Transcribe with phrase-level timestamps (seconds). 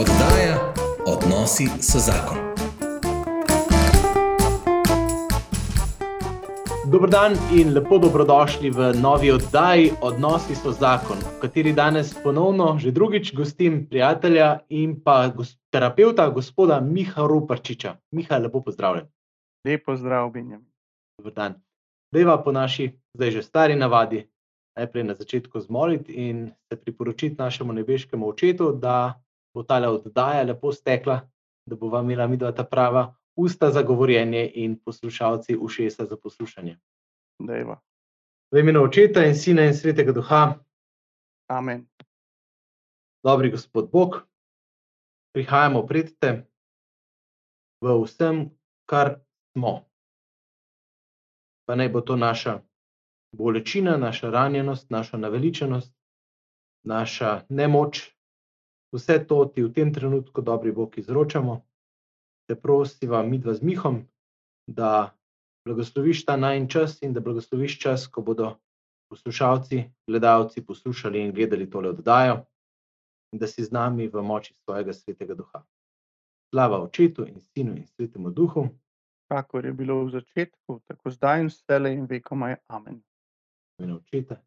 [0.00, 0.72] Oddaja
[1.06, 2.38] Odnosi so zakon.
[6.92, 12.78] Dobro dan in lepo dobrodošli v novi oddaji Odnosi so zakon, v kateri danes ponovno,
[12.78, 17.96] že drugič, gostim prijatelja in pa gos terapeuta, gospoda Miha Ruparčiča.
[18.10, 19.04] Miha, lepo pozdravljen.
[19.66, 20.70] Lepo zdrav, Benjamin.
[21.18, 21.60] Dober dan.
[22.14, 24.24] Deva po naši, zdaj že stari navadi,
[24.80, 29.20] najprej na začetku zmoliti in se priporočiti našemu nebeškemu očetu, da
[29.54, 31.20] bo ta oddaja lepo stekla,
[31.66, 36.78] da bo vam imela midva ta prava usta za govorjenje in poslušalci ušesa za poslušanje.
[37.38, 37.80] Dejva.
[38.50, 40.54] V imenu očeta in sina in svetega duha.
[41.50, 41.86] Amen.
[43.22, 44.16] Dobri gospod Bog,
[45.34, 46.46] prihajamo pred te
[47.80, 48.50] v vsem,
[48.86, 49.20] kar
[49.52, 49.86] smo.
[51.66, 52.60] Pa naj bo to naša
[53.32, 55.94] bolečina, naša ranjenost, naša naveličenost,
[56.84, 58.10] naša nemoč,
[58.92, 61.60] vse to ti v tem trenutku, dobri Bog, izročamo.
[62.48, 64.02] Te prosiva, midva z Mihom,
[64.66, 65.14] da
[65.64, 68.56] blagosloviš ta najin čas in da blagosloviš čas, ko bodo
[69.10, 72.44] poslušalci, gledalci poslušali in gledali tole oddajo,
[73.32, 75.62] in da si z nami v moči svojega svetega duha.
[76.50, 78.68] Slava očetu in sinu in svetemu duhu.
[79.30, 82.56] Kakor je bilo v začetku, tako zdaj in vselej in vekomaj.
[82.66, 82.98] Amen.
[83.78, 84.42] V imenu očeta,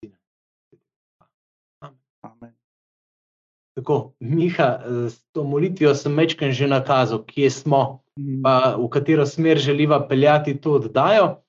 [0.00, 0.18] sina.
[2.22, 2.63] Amen.
[3.74, 4.80] Tako, Miha,
[5.10, 8.00] s to molitvijo sem majčkeno že nakazal, kje smo,
[8.42, 11.40] pa v katero smer želiva peljati to oddajo.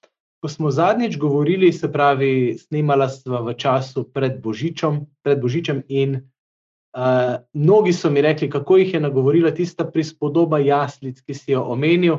[0.42, 6.18] Ko smo zadnjič govorili, se pravi, snemala sva v času pred božičem, pred božičem in
[6.18, 11.64] uh, mnogi so mi rekli, kako jih je nagovorila tista prispodoba jaslic, ki si jo
[11.64, 12.18] omenil,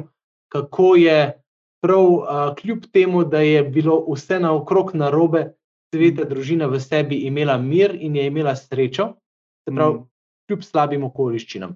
[0.49, 1.35] kako je
[1.83, 5.53] prav uh, kljub temu, da je bilo vse naokrog narobe,
[5.95, 9.15] sveta družina v sebi imela mir in je imela srečo,
[9.67, 10.01] se pravi,
[10.47, 11.75] kljub slabim okoliščinam.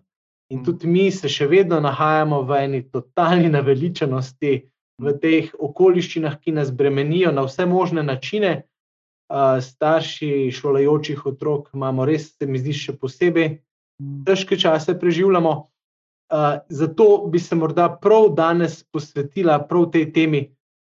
[0.51, 4.53] In tudi mi se še vedno nahajamo v eni totalni naveličenosti,
[5.01, 8.53] v teh okoliščinah, ki nas bremenijo na vse možne načine.
[9.31, 13.61] Starši šolajočih otrok imamo res, se mi zdi, še posebej
[14.27, 15.53] težke čase preživljamo.
[16.31, 20.43] Uh, zato bi se morda prav danes posvetila prav tej temi,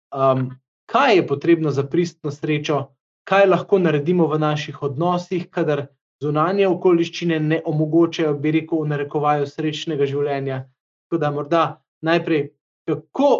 [0.09, 0.47] um,
[0.89, 2.87] kaj je potrebno za pristno srečo,
[3.27, 5.87] kaj lahko naredimo v naših odnosih, kadar
[6.23, 10.63] zunanje okoliščine ne omogočajo, bi rekel, v narekovaju srečnega življenja.
[11.07, 11.63] Tako da morda
[12.05, 12.49] najprej,
[12.89, 13.31] kako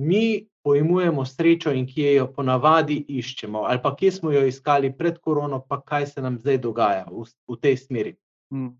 [0.00, 5.18] mi pojmujemo srečo in kje jo ponavadi iščemo, ali pa kje smo jo iskali pred
[5.18, 8.14] korono, pa kaj se nam zdaj dogaja v, v tej smeri.
[8.52, 8.78] Hmm.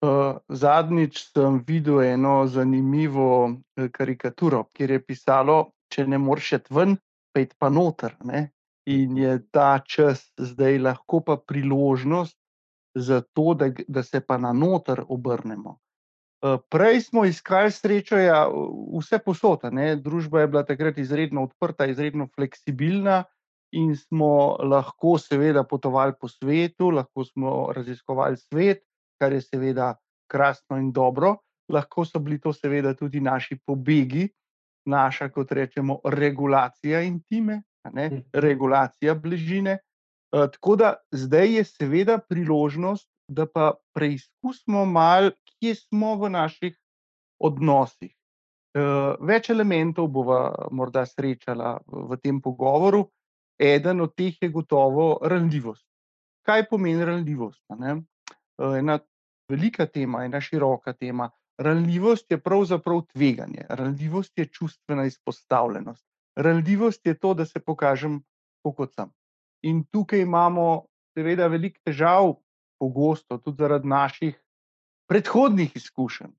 [0.00, 3.52] Uh, zadnjič sem videl eno zanimivo
[3.92, 5.58] karikaturo, kjer je pisalo:
[5.92, 6.96] Če ne moreš ven,
[7.34, 8.14] pejt pa noter.
[8.24, 8.48] Ne?
[8.88, 12.38] In je ta čas zdaj lahko pa priložnost
[12.94, 15.78] za to, da, da se pa na noter obrnemo.
[16.70, 18.46] Prej smo iskali srečo, ja,
[18.96, 19.66] vse posod.
[20.00, 23.24] Družba je bila takrat izredno odprta, izredno fleksibilna,
[23.72, 28.82] in smo lahko, seveda, potovali po svetu, lahko smo raziskovali svet,
[29.20, 29.94] kar je seveda
[30.30, 31.36] krasno in dobro.
[31.70, 34.28] Lahko so bili to, seveda, tudi naši pobegi,
[34.90, 37.62] naša, kot rečemo, regulacija intime,
[37.92, 39.78] ne, regulacija bližine.
[40.30, 46.76] Tako da zdaj je, seveda, priložnost, da pa preizkusimo malo, kje smo v naših
[47.38, 48.14] odnosih.
[49.20, 53.08] Več elementov bova morda srečala v tem pogovoru.
[53.60, 55.86] Eden od teh je gotovo ranljivost.
[56.46, 57.64] Kaj pomeni ranljivost?
[58.58, 58.98] Ena
[59.50, 61.30] velika tema, ena široka tema.
[61.60, 66.06] Ranljivost je pravzaprav tveganje, ranljivost je čustvena izpostavljenost.
[66.36, 69.10] Ranljivost je to, da se pokažem tako, kot sem.
[69.62, 70.86] In tukaj imamo,
[71.16, 72.34] seveda, veliko težav,
[72.80, 74.36] pogosto tudi zaradi naših
[75.10, 76.32] predhodnih izkušenj.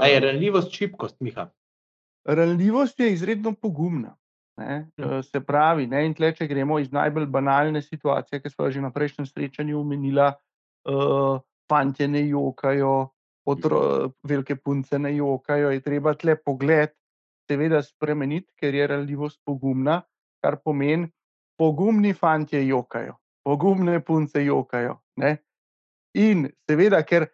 [0.00, 1.50] A je ranljivost šibkost, Miha?
[2.24, 4.16] Ranljivost je izredno pogumna.
[4.60, 4.90] Ne?
[5.22, 8.82] Se pravi, ne, in tle, če gremo iz najbolj banalne situacije, ki smo jo že
[8.84, 10.34] na prejšnjem srečanju omenila,
[10.88, 13.10] uh, fantje ne jokajo,
[14.28, 16.92] velike punce ne jokajo, je treba tle pogled
[17.50, 20.00] seveda spremeniti, ker je ranljivost pogumna,
[20.44, 21.10] kar pomeni,
[21.58, 25.00] pogumni fantje jokajo, pogumne punce jokajo.
[25.20, 25.36] Ne?
[26.18, 27.26] In seveda, ker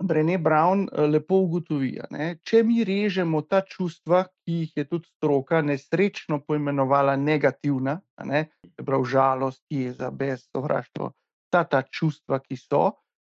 [0.00, 5.60] Brené Brown lepo ugotovi, ne, če mi režemo ta čustva, ki jih je tudi stroka
[5.60, 11.10] nesrečno poimenovala negativna, ne, se pravi žalost, jeza, bes, sovraštvo,
[11.52, 12.86] ta, ta čustva, ki so,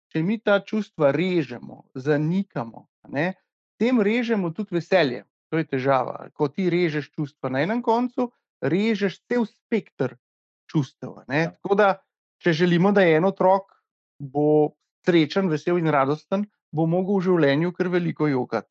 [0.09, 3.27] če mi ta čustva režemo, zanikamo, ne,
[3.77, 5.21] tem režemo tudi veselje.
[5.53, 6.31] To je težava.
[6.33, 10.17] Ko ti režeš čustva na enem koncu, režeš cel spekter
[10.65, 11.19] čustev.
[11.29, 11.93] Tako da,
[12.41, 13.69] če želimo, da je en otrok
[14.23, 14.73] bo
[15.05, 18.69] srečen, vesel in radosten, bo mogel v življenju kar veliko jokati.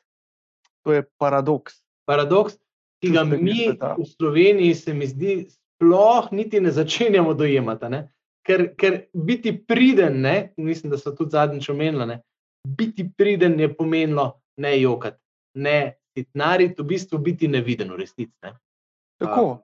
[0.82, 1.78] To je paradoks.
[2.08, 2.56] Paradoks,
[3.02, 7.90] ki ga mi v Sloveniji, se mi zdi, sploh niti ne začenjamo dojemati.
[7.92, 8.02] Ne?
[8.46, 10.36] Ker, ker biti priden, ne?
[10.58, 12.18] mislim, da so tudi zadnjič omenili,
[12.66, 15.20] biti priden je pomenilo ne jokati,
[15.62, 15.78] ne
[16.18, 18.34] sitnariti, v bistvu biti neviden v resnici.
[18.44, 18.54] Ne?
[19.22, 19.62] Tako.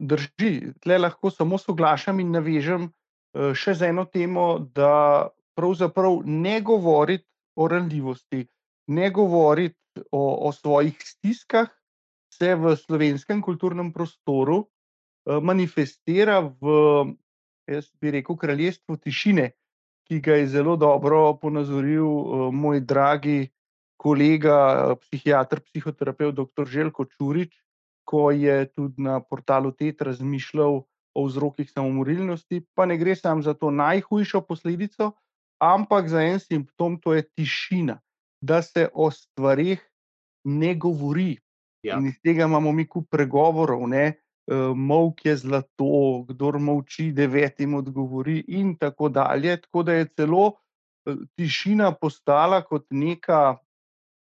[0.00, 5.28] Drži, tle lahko samo soglašam in navežem eh, še z eno temo, da
[5.58, 7.26] pravzaprav ne govoriti
[7.56, 8.46] o ranljivosti,
[8.88, 9.76] ne govoriti
[10.10, 11.68] o, o svojih stiskah,
[12.30, 16.74] se v slovenskem kulturnem prostoru uh, manifestira v,
[17.68, 19.50] jaz bi rekel, kraljestvu tišine,
[20.08, 23.50] ki ga je zelo dobro ponazoril uh, moj dragi
[24.00, 26.64] kolega, psihiater, psihoterapeut, dr.
[26.64, 27.52] Željko Čurič,
[28.08, 30.80] ko je tudi na portalu TET razmišljal
[31.14, 35.12] o vzrokih samomorilnosti, pa ne gre samo za to najhujšo posledico,
[35.60, 38.00] ampak za en simptom, to je tišina,
[38.40, 39.84] da se o stvarih
[40.48, 41.36] ne govori.
[41.84, 41.98] Ja.
[41.98, 44.20] In iz tega imamo mi kup pregovorov, ne.
[44.50, 49.60] Uh, Mok je zlato, kdo molči, devetim odgovori, in tako dalje.
[49.60, 53.58] Tako da je celo uh, tišina postala kot neka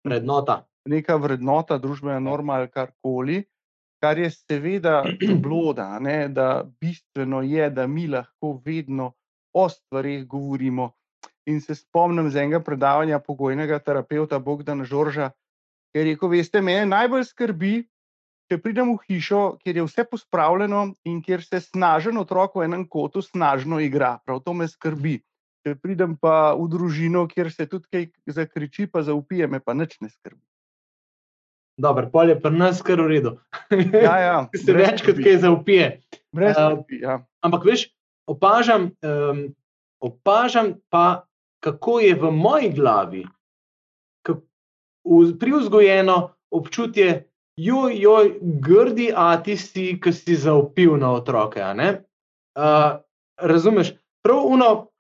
[0.04, 3.44] vrednota, neka vrednota družbena norma ali karkoli,
[4.02, 5.04] kar je seveda
[5.44, 9.14] bloda, ne, da bistveno je, da mi lahko vedno
[9.54, 10.92] o stvarih govorimo.
[11.50, 15.32] In se spomnim z enega predavanja pogojnega terapeuta Bogdana Žorža,
[15.92, 17.74] ki je rekel: Veste, me najbolj skrbi,
[18.52, 22.86] če pridem v hišo, kjer je vse pospravljeno in kjer se snažen otrok v enem
[22.88, 24.20] kotu snažno igra.
[24.26, 25.18] Prav to me skrbi.
[25.62, 30.00] Če pridem pa v družino, kjer se tudi kaj zakriči, pa zaupije, me pa nič
[30.02, 30.42] ne skrbi.
[31.82, 33.36] Dobro, pol je pri nas kar v redu.
[34.06, 35.92] Ja, ja, se več kot kaj zaupije.
[36.34, 37.20] Brez skrbi, ja.
[37.46, 37.88] Ampak veš,
[38.30, 39.46] opažam, um,
[40.02, 41.26] opažam pa,
[41.62, 43.24] kako je v moji glavi
[45.40, 51.62] privzgojeno občutje, joj, joj, grdi, a ti si, ki si zaupil na otroke.
[51.62, 53.02] Uh,
[53.38, 53.94] razumeš?
[54.22, 54.91] Prav uno.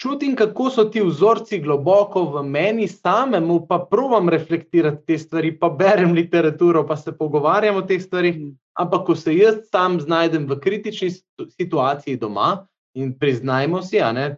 [0.00, 5.68] Čutim, kako so ti vzorci globoko v meni, samemu pa provam reflektirati te stvari, pa
[5.68, 8.38] berem literaturo, pa se pogovarjam o teh stvarih.
[8.38, 8.54] Mm.
[8.80, 11.10] Ampak, ko se jaz sam znajdem v kritični
[11.50, 12.66] situaciji doma
[12.96, 14.36] in priznajmo si, ne,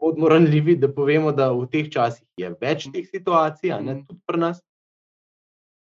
[0.00, 4.04] bodimo ranljivi, da povemo, da v teh časih je več teh situacij, ne mhm.
[4.08, 4.62] tudi pri nas.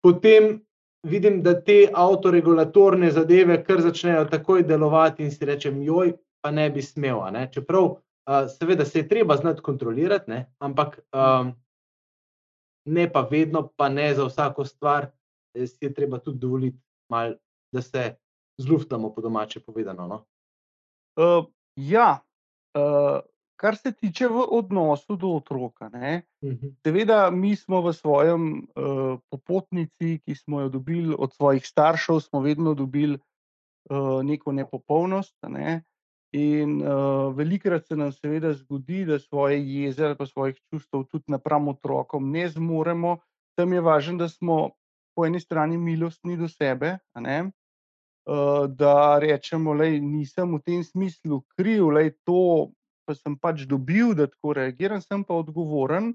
[0.03, 0.55] Potem
[1.05, 6.71] vidim, da te avtoregulatorne zadeve kar začnejo takoj delovati in si rečem, joj, pa ne
[6.71, 7.21] bi smel.
[7.35, 7.45] Ne?
[7.53, 7.99] Čeprav,
[8.59, 10.53] seveda, se je treba znati kontrolirati, ne?
[10.59, 11.53] ampak um,
[12.85, 15.11] ne pa vedno, pa ne za vsako stvar,
[15.57, 16.79] si je treba tudi dovoliti,
[17.11, 17.35] mal,
[17.73, 18.17] da se
[18.61, 20.07] zluftamo, po domače povedano.
[20.07, 20.25] No?
[21.17, 21.47] Uh,
[21.77, 22.21] ja,
[22.79, 23.21] uh,
[23.63, 26.73] Kar se tiče v odnosu do otroka, ne, mhm.
[26.83, 32.41] seveda mi smo v svojem uh, popotnici, ki smo jo dobili od svojih staršev, smo
[32.43, 35.37] vedno dobili uh, neko nepopolnost.
[35.47, 35.85] Ne,
[36.33, 41.25] in uh, velikrat se nam seveda zgodi, da svoje jeze ali pa svojih čustev tudi
[41.29, 43.19] napram otrokom ne zmoremo.
[43.57, 44.71] Tam je važno, da smo
[45.17, 51.93] po eni strani milostni do sebe, uh, da rečemo, da nisem v tem smislu kriv,
[51.93, 52.73] da to
[53.05, 56.13] pa sem pač dobil, da tako reagiram, sem pa odgovoren,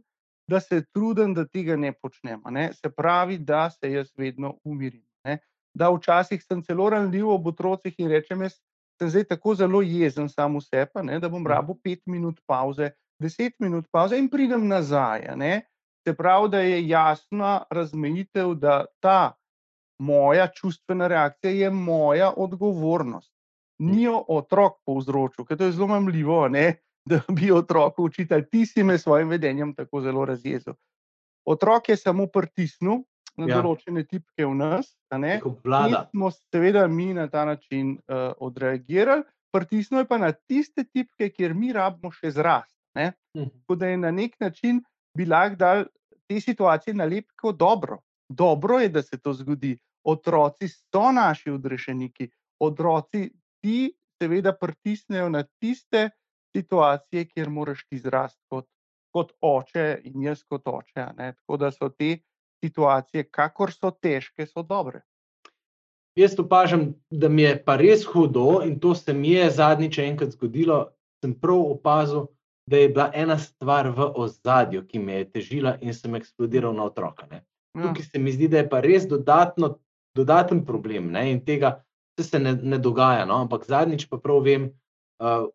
[0.48, 2.42] da se trudim, da tega ne počnem.
[2.50, 2.72] Ne?
[2.74, 5.04] Se pravi, da se jaz vedno umirim.
[5.28, 5.40] Ne?
[5.78, 8.56] Da včasih sem celo ranljiv ob otrocih in rečem, jaz
[9.00, 13.54] sem zdaj tako zelo jezen sam v sebe, da bom rabo pet minut pauze, deset
[13.60, 15.28] minut pauze in pridem nazaj.
[15.36, 15.62] Ne?
[16.08, 19.34] Se pravi, da je jasna razmejitev, da ta
[20.00, 23.32] moja čustvena reakcija je moja odgovornost
[23.80, 26.82] ni jo otrok povzročil, ker to je zelo mamljivo, ne?
[27.08, 30.74] da bi otroku učitelj, ti si me s svojim vedenjem tako zelo razjezil.
[31.48, 33.06] Otrok je samo pritisnil
[33.38, 33.62] na ja.
[33.62, 40.08] določene tipke v nas, in smo seveda mi na ta način uh, odreagirali, pritisnil je
[40.10, 42.74] pa na tiste tipke, kjer mi rabimo še zrast.
[42.98, 43.50] Mhm.
[43.62, 44.82] Tako da je na nek način
[45.18, 45.86] bi lahko dal
[46.28, 48.00] te situacije nalepko dobro.
[48.30, 49.78] Dobro je, da se to zgodi.
[50.04, 52.30] Otroci so naši odrešeniki,
[52.60, 53.30] otroci
[53.62, 53.92] ti
[54.22, 56.10] seveda pritisnejo na tiste
[56.56, 58.68] situacije, kjer moraš ti zrasti kot,
[59.14, 61.06] kot oče in jaz kot oče.
[61.18, 62.18] Tako da so te
[62.64, 65.02] situacije, kakor so težke, so dobre.
[66.18, 70.32] Jaz opažam, da mi je pa res hudo in to se mi je zadnjič enkrat
[70.34, 70.88] zgodilo.
[71.24, 72.28] Sem prav opazil,
[72.70, 76.84] da je bila ena stvar v ozadju, ki me je težila in sem eksplodiral na
[76.84, 77.28] otroka.
[77.32, 77.44] Ne.
[77.78, 77.88] Ja.
[77.88, 79.78] Tukaj se mi zdi, da je pa res dodatno,
[80.18, 81.12] dodaten problem.
[81.12, 81.84] Ne, in tega,
[82.22, 83.26] se ne, ne dogaja.
[83.26, 83.38] No?
[83.46, 84.72] Ampak zadnjič pa prav vem,
[85.22, 85.48] uh,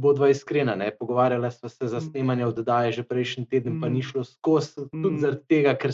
[0.00, 2.00] bodva iskrena, ne, pogovarjala sva se za Mm.
[2.10, 4.02] snemanje oddaje že prejšnji teden, pa ni Mm.
[4.02, 5.20] šlo skozi, tudi Mm.
[5.20, 5.92] zaradi tega, ker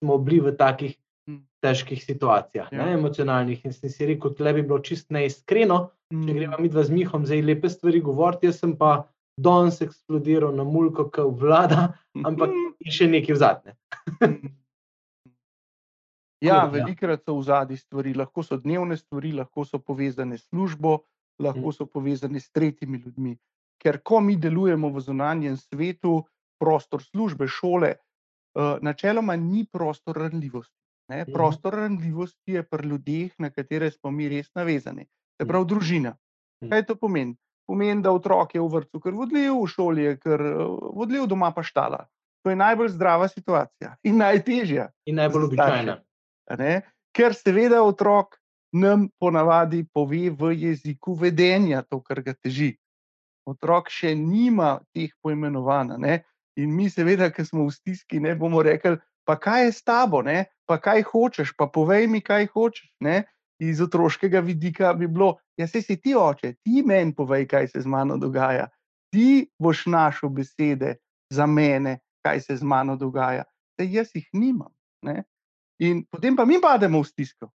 [0.00, 0.96] smo bili v takih
[1.28, 1.44] Mm.
[1.62, 2.84] težkih situacijah, Ja.
[2.86, 6.34] ne, emocionalnih in sem si rekel, tle bi bilo čist neiskreno, če Mm.
[6.34, 9.04] greva midva z Mihom zdaj lepe stvari govoriti, jaz sem pa
[9.38, 11.92] danes eksplodiral na mulko, ki obvlada,
[12.24, 13.76] ampak je še nekaj vzadne.
[14.22, 14.48] Mm.
[16.40, 16.66] Ja, ja.
[16.66, 20.98] velikokrat so v zadnji stvari, lahko so dnevne stvari, lahko so povezane s službo,
[21.38, 21.72] lahko Mm.
[21.72, 23.36] so povezane s tretjimi ljudmi.
[23.78, 26.24] Ker ko mi delujemo v zunanjem svetu,
[26.58, 27.94] prostor službe, šole,
[28.82, 30.74] načeloma ni prostor ranljivosti.
[31.10, 31.22] Ne?
[31.22, 31.32] Mhm.
[31.32, 35.04] Prostor ranljivosti je pri ljudeh, na katere smo mi res navezani.
[35.40, 35.48] Se Mm.
[35.48, 36.16] pravi, družina.
[36.64, 36.68] Mm.
[36.70, 37.36] Kaj to pomeni?
[37.66, 40.54] Pomeni, da otrok je v vrtu kar vodljiv, v šoli je kar eh,
[40.94, 42.06] vodljiv, doma pa štala.
[42.42, 44.90] To je najbolj zdrava situacija in najtežja.
[45.06, 45.96] In najbolj običajna.
[47.12, 48.36] Ker seveda otrok
[48.72, 52.76] nam ponavadi pove v jeziku vedenja to, kar ga teži.
[53.46, 55.96] Otrok še nima teh poimenovanj.
[56.60, 60.20] In mi, seveda, ki smo v stiski, ne bomo rekli, pa kaj je s tabo,
[60.22, 60.44] ne?
[60.68, 62.90] pa kaj hočeš, pa povej mi, kaj hočeš.
[63.00, 63.24] Ne?
[63.58, 67.80] Iz otroškega vidika bi bilo, ja, se si ti oče, ti meni povej, kaj se
[67.80, 68.68] z mano dogaja.
[69.12, 70.94] Ti boš našel besede
[71.32, 73.44] za mene, kaj se z mano dogaja.
[73.76, 74.70] Saj jaz jih nimam.
[75.02, 75.24] Ne?
[75.80, 77.48] In potem pa mi pademo v stisko,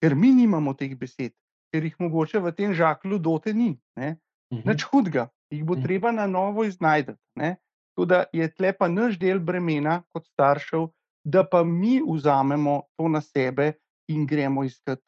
[0.00, 1.34] ker mi nimamo teh besed,
[1.74, 3.74] ker jih mogoče v tem žaklju dote ni.
[3.98, 4.16] Ne?
[4.54, 4.66] Mhm.
[4.66, 5.82] Nič hudega, jih bo Mhm.
[5.82, 7.18] treba na novo iznajdeti.
[7.36, 7.56] ne.
[8.00, 10.86] Tako da je tle pa naš del bremena kot staršev,
[11.24, 13.72] da pa mi vzamemo to na sebe
[14.08, 15.02] in gremo iskati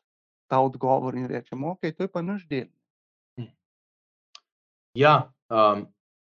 [0.50, 2.66] ta odgovor in rečemo, ok, to je pa naš del.
[4.94, 5.87] Ja, um,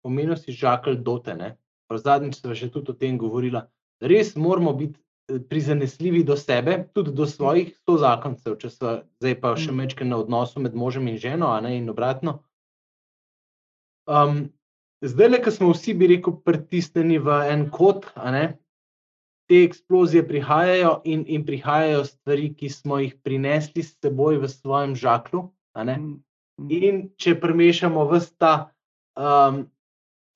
[0.02, 1.38] omenil si žakelj dote.
[1.38, 1.52] Ne?
[1.86, 3.68] Pa Zadnjič smo še tudi o tem govorila.
[4.02, 9.54] Res moramo biti eh, prizanesljivi do sebe, tudi do svojih sozakoncev, če so zdaj pa
[9.54, 12.40] še mečke na odnosu med možem in ženo, a ne in obratno.
[14.10, 14.48] Um,
[15.02, 18.58] zdaj, le, ko smo vsi, bi rekel, pritisnjeni v en kot, ne,
[19.48, 24.94] te eksplozije prihajajo in, in prihajajo stvari, ki smo jih prinesli s seboj v svojem
[25.84, 25.96] ne.
[25.96, 26.20] Mm,
[26.60, 28.70] mm, In če premešamo vse ta,
[29.16, 29.64] um,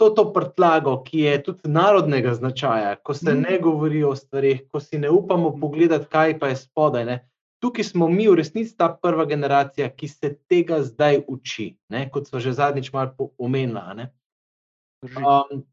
[0.00, 3.40] to, to prtlago, ki je tudi narodnega značaja, ko se Mm.
[3.42, 5.60] ne govori o stvarih, ko si ne upamo Mm.
[5.60, 7.04] pogledati, kaj pa je spodaj.
[7.04, 7.28] Ne.
[7.62, 12.26] Tukaj smo mi v resnici ta prva generacija, ki se tega zdaj uči, ne, kot
[12.26, 13.12] smo že zadnjič malo
[13.80, 14.12] a ne.
[15.02, 15.22] Drži.
[15.22, 15.64] Um,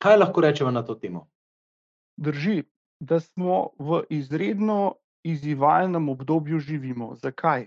[0.00, 1.26] kaj lahko rečemo na to temo?
[2.16, 2.62] Drži,
[3.00, 7.14] da smo v izredno izzivalnem obdobju živimo.
[7.14, 7.66] Zakaj?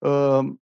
[0.00, 0.58] Um,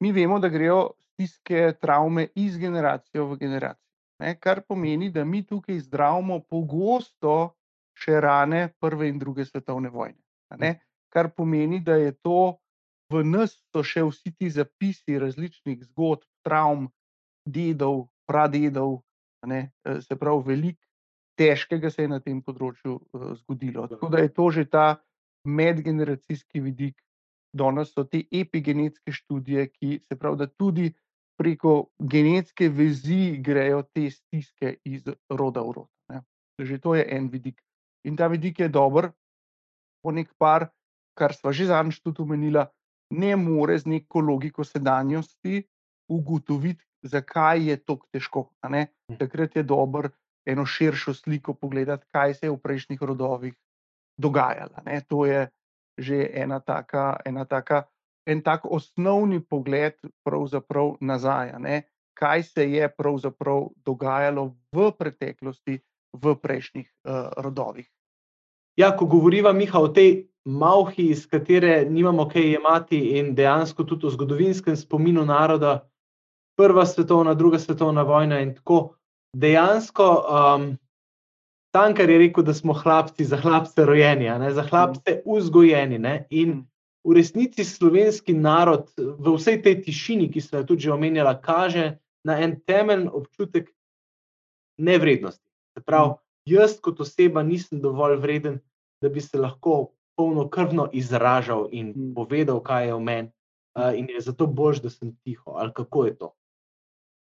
[0.00, 3.86] mi vemo, da grejo stiske, travme iz generacije v generacijo.
[4.18, 7.54] Ne, kar pomeni, da mi tukaj zdravimo pogosto
[7.96, 10.18] še rane prve in druge svetovne vojne.
[10.60, 10.78] Ne,
[11.12, 12.56] kar pomeni, da je to
[13.12, 16.88] v nas, so še vsi ti zapisi različnih zgodb, travm,
[17.44, 19.00] dedov, pradedov,
[19.46, 20.86] ne, eh, se pravi, veliko
[21.36, 23.86] težkega se je na tem področju eh, zgodilo.
[23.90, 24.86] Tako da je to že ta
[25.46, 26.96] medgeneracijski vidik.
[27.56, 30.90] Danes so te epigenetske študije, ki se pravi, da tudi
[31.40, 35.88] preko genetske vezi grejo te stiske iz roda v rod.
[36.12, 36.20] Ne.
[36.60, 37.62] Že to je en vidik.
[38.04, 39.08] In ta vidik je dober,
[40.04, 40.68] po nek par,
[41.16, 42.66] kar sva že zadnjič tudi omenila,
[43.16, 45.64] ne more z neko logiko sedanjosti
[46.12, 48.50] ugotoviti, zakaj je to težko.
[48.68, 48.86] ne.
[49.18, 50.10] Takrat je dobro
[50.46, 53.54] eno širšo sliko pogledati, kaj se je v prejšnjih rodovih
[54.18, 54.82] dogajalo.
[55.08, 55.48] To je
[55.98, 57.86] že ena taka, ena taka,
[58.26, 59.96] en tak osnovni pogled
[61.00, 61.52] nazaj,
[62.14, 65.80] kaj se je pravzaprav dogajalo v preteklosti
[66.12, 67.88] v prejšnjih uh, rodovih.
[68.76, 74.06] Ja, ko govoriva, Miha, o tej malhi, iz katere nimamo kaj jemati, in dejansko tudi
[74.06, 75.88] o zgodovinskem spominu naroda,
[76.56, 78.94] prva svetovna, druga svetovna vojna in tako.
[79.36, 80.76] Dejansko um,
[81.70, 85.98] Tankar je rekel, da smo hlapci za hlapce rojeni, ne, za hlapce vzgojeni.
[85.98, 86.66] Ne, in Mm.
[87.04, 91.98] v resnici slovenski narod v vsej tej tišini, ki smo jo tudi že omenjala, kaže
[92.24, 93.70] na en temeljni občutek
[94.78, 95.44] nevrednosti.
[95.76, 96.14] Se pravi,
[96.46, 98.58] jaz kot oseba nisem dovolj vreden,
[99.02, 102.14] da bi se lahko polnokrvno izražal in Mm.
[102.14, 103.30] povedal, kaj je v meni.
[103.76, 105.50] Uh, in je zato bož, da sem tiho.
[105.52, 106.35] Ali kako je to?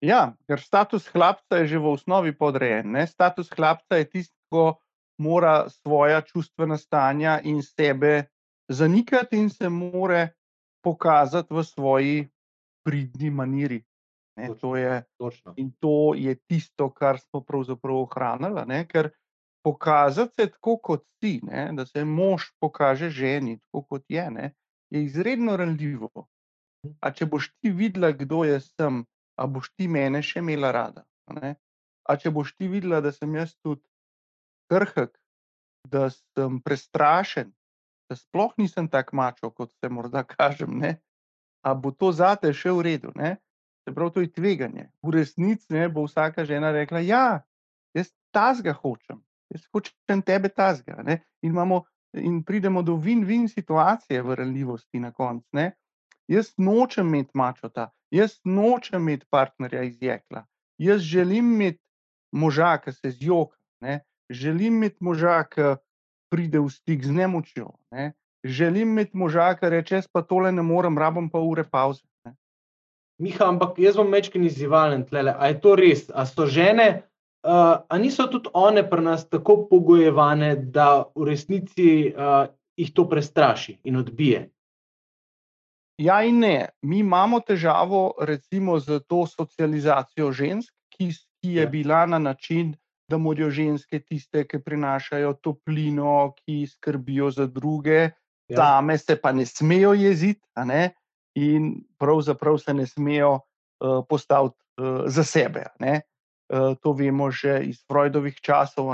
[0.03, 2.91] Ja, ker status hlapca je že v osnovi podrejen.
[2.91, 3.07] Ne?
[3.07, 4.83] Status hlapca je tisto, ko
[5.17, 8.27] mora svoja čustvena stanja in sebe
[8.67, 10.27] zanikati in se mora
[10.83, 12.15] pokazati v svoji
[12.83, 13.79] pridni maniri.
[14.35, 14.47] Ne?
[14.47, 14.59] Točno.
[14.59, 15.53] To je, Točno.
[15.57, 18.65] in to je tisto, kar smo pravzaprav ohranili.
[18.67, 18.83] Ne?
[18.87, 19.09] Ker
[19.63, 21.71] pokazati se tako, kot si, ne?
[21.73, 24.51] da se mož pokaže ženi, tako kot je, ne?
[24.89, 26.27] je izredno ranljivo.
[26.99, 31.05] A če boš ti videla, kdo jaz sem, a boš ti mene še imela rada.
[32.03, 33.81] A če boš ti videla, da sem jaz tudi
[34.71, 35.13] krhek,
[35.89, 37.51] da sem prestrašen,
[38.09, 40.97] da sploh nisem tako mačo, kot se morda kažem, ne?
[41.63, 43.11] a bo to zate še v redu.
[43.15, 43.37] Ne?
[43.87, 44.89] Se pravi, to je tveganje.
[45.03, 47.43] V resnici ne, bo vsaka žena rekla: Ja,
[47.95, 49.21] jaz tazga hočem,
[49.51, 50.99] jaz hočem tebe tazga.
[51.07, 51.21] Ne?
[51.39, 51.85] In, imamo,
[52.19, 55.47] in pridemo do win-win situacije v ranljivosti na koncu.
[56.27, 60.45] Jaz nočem imeti mačota, jaz nočem imeti partnerja iz jekla,
[60.77, 61.81] jaz želim imeti
[62.31, 63.99] moža, ki se zjoka, ne?
[64.29, 65.75] želim imeti moža, ki
[66.33, 67.69] pride v stik z nemočjo.
[67.91, 68.13] Ne?
[68.43, 72.03] Želim imeti moža, ki reče: Jaz pa tole ne morem, rabim pa ure pauze.
[72.25, 72.35] Ne?
[73.21, 75.29] Miha, ampak jaz bom večkrat izzivalen tle.
[75.29, 76.09] A je to res?
[76.09, 76.87] A so žene,
[77.45, 82.49] uh, a niso tudi one pri nas tako pogojevane, da v resnici uh,
[82.79, 84.47] jih to prestraši in odbije?
[85.97, 86.69] Ja, in ne.
[86.81, 91.69] Mi imamo težavo, recimo, z to socializacijo žensk, ki, ki je ja.
[91.69, 92.73] bila na način,
[93.09, 98.09] da morajo ženske tiste, ki prinašajo toplino, ki skrbijo za druge,
[98.49, 98.57] ja.
[98.57, 100.41] same se pa ne smejo jeziti,
[101.35, 105.65] in pravzaprav se ne smejo uh, postaviti uh, za sebe.
[105.79, 108.93] Uh, to vemo že iz Freudovih časov.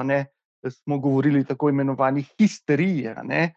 [0.69, 3.07] Smo govorili tako imenovani histeriji,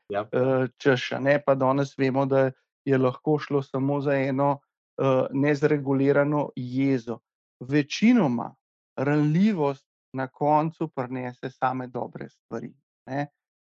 [0.08, 0.22] ja.
[0.22, 1.10] uh, češ,
[1.46, 2.50] pa danes vemo, da
[2.84, 7.18] je lahko šlo samo za eno uh, nezregulirano jezo.
[7.60, 8.54] Večinoma
[8.96, 12.72] ranljivost na koncu prinese same dobre stvari.
[13.06, 13.26] Ne?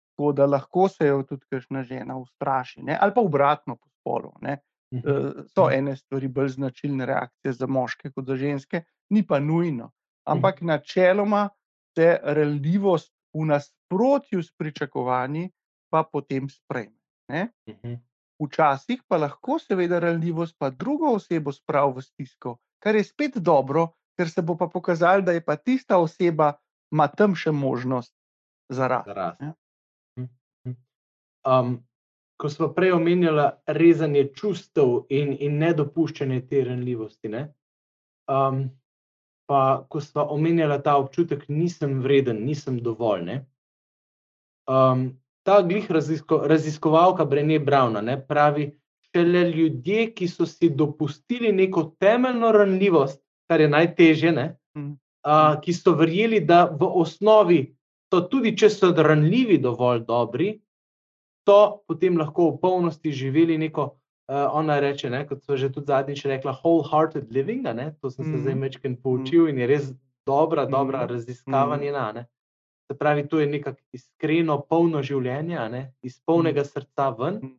[0.09, 2.97] Tako da lahko se jo tudi kakšna žena ustraši, ne?
[3.01, 4.33] ali pa obratno po spolu.
[4.41, 4.57] Ne?
[4.91, 9.91] Uh, so ene stvari bolj značilne reakcije za moške kot za ženske, ni pa nujno.
[10.25, 11.49] Ampak načeloma
[11.97, 15.51] se ranljivost v nasprotju s pričakovanji
[15.89, 16.97] pa potem sprejme.
[17.29, 17.49] Ne?
[18.43, 23.87] Včasih pa lahko seveda ranljivost pa drugo osebo spravi v stisko, kar je spet dobro,
[24.17, 26.53] ker se bo pa pokazalo, da je pa tista oseba,
[26.91, 28.13] ima tam še možnost
[28.69, 29.09] za rast.
[29.09, 30.27] Hm,
[30.67, 30.75] hm.
[31.47, 31.73] Um,
[32.37, 37.47] ko smo prej omenjali rezanje čustev in, in nedopuščanje te ranljivosti, ne?
[38.27, 38.69] um,
[39.45, 43.39] pa ko smo omenjali ta občutek, nisem vreden, nisem dovolj.
[44.69, 45.09] Um,
[45.43, 48.71] ta glih razisko, raziskovalka Brené Brown pravi,
[49.13, 54.93] šele ljudje, ki so si dopustili neko temeljno ranljivost, kar je najtežje, ne, mm.
[55.23, 57.75] a, ki so verjeli, da v osnovi
[58.13, 60.55] so tudi, če so ranljivi, dovolj dobri,
[61.45, 63.93] so potem lahko v polnosti živeli neko.
[64.23, 67.65] Uh, ona reče, ne, kot so že tudi zadnjič rekla, wholehearted living.
[67.75, 68.31] Ne, to sem mm.
[68.31, 69.89] se zdaj večkrat poučil in je res
[70.25, 71.09] dobra, dobra mm.
[71.09, 71.81] raziskava mm.
[71.81, 72.05] njena.
[72.15, 72.23] Ne.
[72.91, 77.53] Se pravi, to je nekako iskreno, polno življenje, ne, iz polnega srca ven, mm.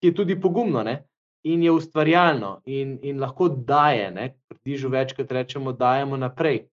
[0.00, 0.82] ki je tudi pogumno.
[0.84, 0.98] Ne
[1.42, 6.66] in je ustvarjalno, in, in lahko daje, kot dižu večkrat rečemo, dajemo naprej.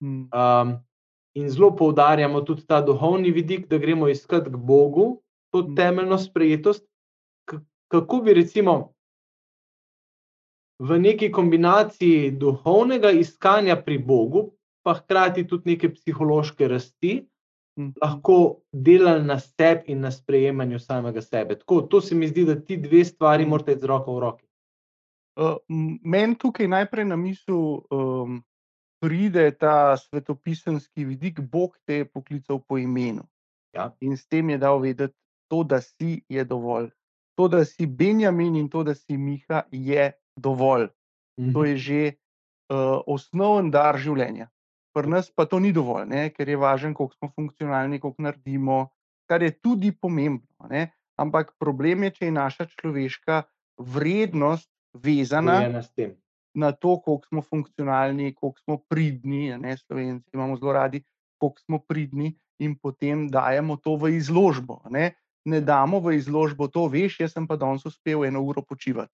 [0.00, 0.76] Um,
[1.34, 5.22] in zelo poudarjamo tudi ta duhovni vidik, da gremo iskati k Bogu,
[5.52, 6.84] to temeljno sprejetost.
[7.90, 8.92] Kako bi recimo
[10.78, 14.50] v neki kombinaciji duhovnega iskanja pri Bogu,
[14.82, 17.29] pa hkrati tudi neke psihološke rasti, Mhm.
[18.02, 21.58] Lahko delali na sebi in na sprejemanju samega sebe.
[21.58, 23.50] Tako, to se mi zdi, da ti dve stvari mhm.
[23.50, 24.46] morate z roko v roki.
[25.40, 25.56] Uh,
[26.04, 28.40] Meni tukaj najprej na misel um,
[29.00, 33.24] pride ta svetopisanski vidik, Bog te je poklical po imenu.
[33.72, 33.94] Ja.
[34.00, 35.14] In s tem je dal vedeti,
[35.50, 36.90] to, da si je dovolj.
[37.38, 40.90] To, da si Benjamin in to, da si Miha, je dovolj.
[41.40, 41.52] Mhm.
[41.52, 42.02] To je že
[42.70, 44.50] uh, osnoven dar življenja.
[44.96, 46.22] Pri nas pa to ni dovolj, ne?
[46.34, 48.80] ker je važno, koliko smo funkcionalni, koliko naredimo,
[49.30, 50.68] kar je tudi pomembno.
[50.70, 50.90] Ne?
[51.20, 53.42] Ampak problem je, če je naša človeška
[53.78, 55.60] vrednost vezana
[56.54, 59.50] na to, koliko smo funkcionalni, koliko smo pridni.
[59.54, 59.76] Ne?
[59.78, 61.04] Slovenci imamo zelo radi,
[61.38, 64.84] koliko smo pridni, in potem dajemo to v izložbo.
[64.92, 65.16] Ne,
[65.48, 69.10] ne damo v izložbo to, veš, jaz sem pa danes uspel eno uro počivati.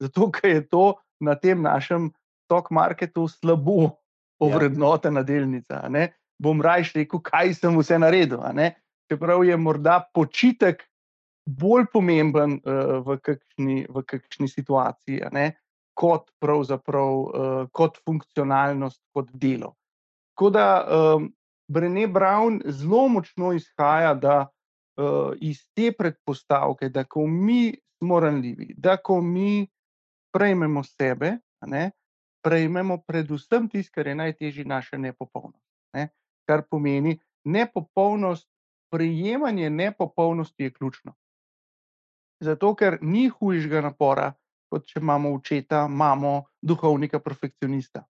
[0.00, 0.84] Zato, ker je to
[1.18, 2.14] na tem našem
[2.46, 3.98] stock marketu slabo
[4.46, 5.28] ovrednotena ja.
[5.28, 5.82] delnica.
[6.38, 8.42] Bom raje rekel, kaj sem vse naredil.
[9.10, 10.82] Čeprav je morda počitek
[11.44, 15.20] bolj pomemben uh, v, kakšni, v kakšni situaciji,
[15.94, 19.74] kot pravzaprav uh, kot funkcionalnost, kot delo.
[20.34, 21.28] Tako da um,
[21.70, 24.38] Brené Brown zelo močno izhaja da,
[24.98, 29.66] uh, iz te predpostavke, da ko mi smo ranljivi, da ko mi
[30.34, 31.90] prejmemo sebe, ne,
[32.44, 35.64] prejmemo predvsem tisto, kar je najtežje, naša nepopolnost.
[35.96, 36.08] Ne?
[36.48, 38.48] Kar pomeni, nepopolnost,
[38.92, 41.14] prejemanje nepopolnosti je ključno.
[42.44, 44.32] Zato, ker ni hujšega napora,
[44.70, 48.04] kot če imamo očeta, mamo, duhovnika, perfekcionista.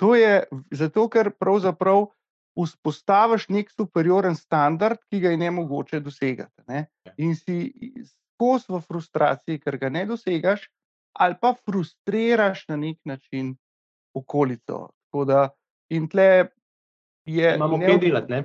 [0.00, 0.44] To je
[0.74, 2.08] zato, ker pravzaprav
[2.56, 6.64] vzpostaviš nek superioren standard, ki ga je ne mogoče dosegati.
[6.68, 6.86] Ne?
[7.04, 7.12] Ja.
[7.20, 7.58] In si
[8.08, 10.66] skozi v frustraciji, ker ga ne dosegaš,
[11.20, 13.54] ali pa frustriraš na nek način
[14.16, 14.80] okolico.
[15.06, 15.42] Tako Da,
[15.90, 16.48] in tle
[17.26, 17.54] je.
[17.54, 18.40] Imamo neod- kaj delati, ne?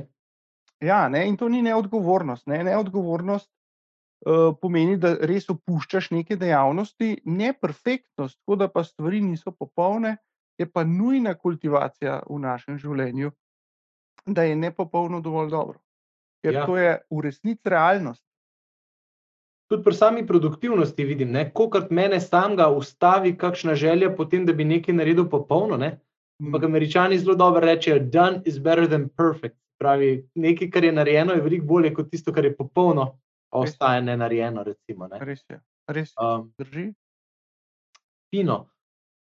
[0.81, 2.47] Ja, ne, in to ni neodgovornost.
[2.47, 2.63] Ne.
[2.63, 3.49] Neodgovornost
[4.25, 10.15] uh, pomeni, da res opuščaš neke dejavnosti, ne perfektnost, tako da pa stvari niso popolne,
[10.57, 13.31] je pa nujna kultivacija v našem življenju,
[14.25, 15.79] da je nepopolno dovolj dobro.
[16.41, 16.65] Ker Ja.
[16.65, 18.23] to je v resnici realnost.
[19.71, 24.65] Tudi pri sami produktivnosti vidim, koliko mene samega ustavi kakšna želja po tem, da bi
[24.67, 25.77] nekaj naredil popolno.
[25.77, 25.93] Ne?
[26.41, 29.55] Ampak američani zelo dobro rečejo, done is better than perfect.
[29.79, 33.05] Pravi, nekaj, kar je narejeno, je veliko bolje kot tisto, kar je popolno,
[33.53, 33.71] Res.
[33.71, 34.63] ostaje nenarejeno.
[34.63, 35.21] Recimo, ne?
[35.21, 36.25] Res je, res je.
[36.27, 36.83] um, Drži.
[38.29, 38.67] fino.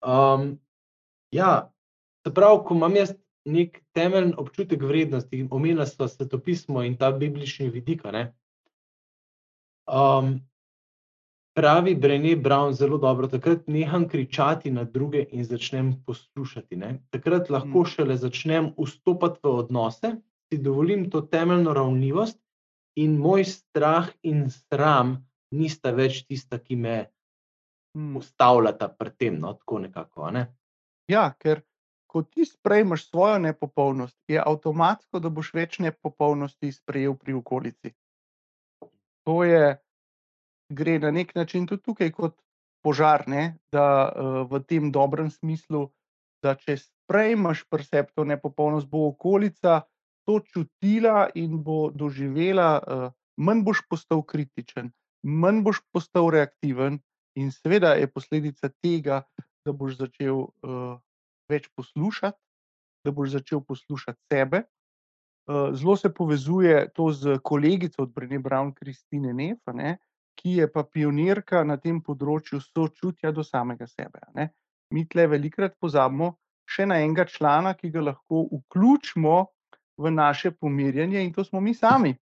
[0.01, 0.59] Um,
[1.31, 1.71] ja,
[2.27, 7.69] se pravi, ko imam jaz nek temeljni občutek vrednosti, omenila smo svetopismo in ta biblični
[7.69, 8.05] vidik.
[8.05, 8.33] a ne.
[9.87, 10.39] Um,
[11.53, 16.75] pravi Brené Brown zelo dobro, takrat neham kričati na druge in začnem poslušati.
[16.75, 16.99] Ne.
[17.09, 17.85] Takrat lahko Mm.
[17.85, 20.15] šele začnem vstopati v odnose,
[20.49, 22.39] si dovolim to temeljno ravnivost
[22.95, 27.09] in moj strah in sram nista več tista, ki me
[27.97, 28.15] Mm.
[28.17, 30.31] ustavljata pri tem, no, tako nekako.
[30.31, 30.55] Ne?
[31.07, 31.61] Ja, ker
[32.07, 37.91] ko ti sprejmeš svojo nepopolnost, je avtomatsko, da boš več nepopolnosti sprejel pri okolici.
[39.27, 39.77] To je,
[40.73, 42.37] gre na nek način tudi tukaj kot
[42.83, 43.57] požar, ne?
[43.71, 45.89] da uh, v tem dobrem smislu,
[46.41, 49.83] da če sprejmeš percept to nepopolnost, bo okolica
[50.25, 53.07] to čutila in bo doživela, uh,
[53.37, 54.89] manj boš postal kritičen,
[55.21, 56.97] manj boš postal reaktiven,
[57.35, 59.21] in seveda je posledica tega,
[59.65, 60.97] da boš začel uh,
[61.51, 62.37] več poslušati,
[63.05, 64.65] da boš začel poslušati sebe.
[65.51, 69.97] Uh, zelo se povezuje to z kolegico od Brene Brown, Kristine Neff, a ne,
[70.39, 74.21] ki je pa pionirka na tem področju sočutja do samega sebe.
[74.37, 74.47] Ne.
[74.95, 76.37] Mi tle velikrat pozabimo
[76.71, 79.35] še na enega člana, ki ga lahko vključimo
[79.99, 82.13] v naše pomirjanje, in to smo mi sami.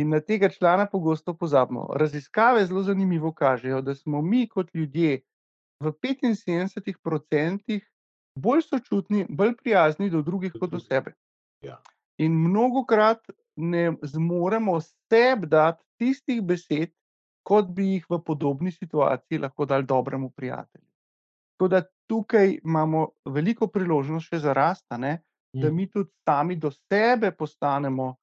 [0.00, 1.84] In na tega člana pogosto pozabimo.
[2.00, 5.20] Raziskave zelo zanimivo kažejo, da smo mi kot ljudje
[5.84, 7.80] v 75%
[8.40, 11.12] bolj sočutni, bolj prijazni do drugih kot do sebe.
[11.60, 11.76] Ja.
[12.18, 13.20] In mnogokrat
[13.56, 16.92] ne zmoremo sebi dati tistih besed,
[17.42, 20.86] kot bi jih v podobni situaciji lahko dali dobremu prijatelju.
[21.56, 25.76] Tako da tukaj imamo veliko priložnost še za rast, ne, da Mm.
[25.76, 28.16] mi tudi sami do sebe postanemo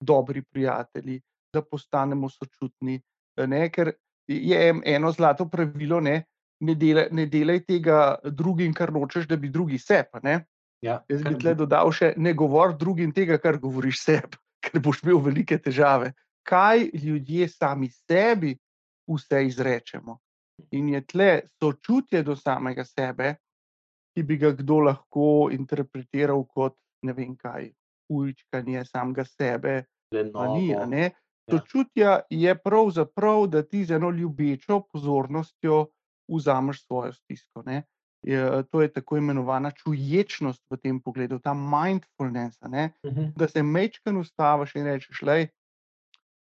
[0.00, 1.20] dobri prijatelji,
[1.52, 3.00] da postanemo sočutni.
[3.46, 3.92] Ne, ker
[4.28, 6.24] je en- eno zlato pravilo, ne,
[6.60, 10.38] ne, delaj, ne delaj tega drugim, kar nočeš, da bi drugi sebi.
[10.82, 15.02] Ja, Jaz bi tle dodal še, ne govori drugim tega, kar govoriš sebi, ker boš
[15.02, 16.12] imel velike težave.
[16.48, 18.54] Kaj ljudje sami sebi
[19.10, 20.18] vse izrečemo?
[20.74, 23.34] In je tle sočutje do samega sebe,
[24.14, 26.74] ki bi ga kdo lahko interpretiral kot
[27.06, 27.68] ne vem kaj,
[28.10, 30.68] ujčkanje samega sebe, ni.
[30.70, 30.86] Ja.
[31.48, 35.86] Sočutja je pravzaprav, da ti z eno ljubečo pozornostjo
[36.28, 37.62] vzameš svojo stisko.
[37.66, 37.82] Ne.
[38.22, 43.32] Je, to je tako imenovana čuječnost v tem pogledu, ta mindfulness, ne, Mhm.
[43.36, 45.48] da se mečken ustaviš in rečeš, lej,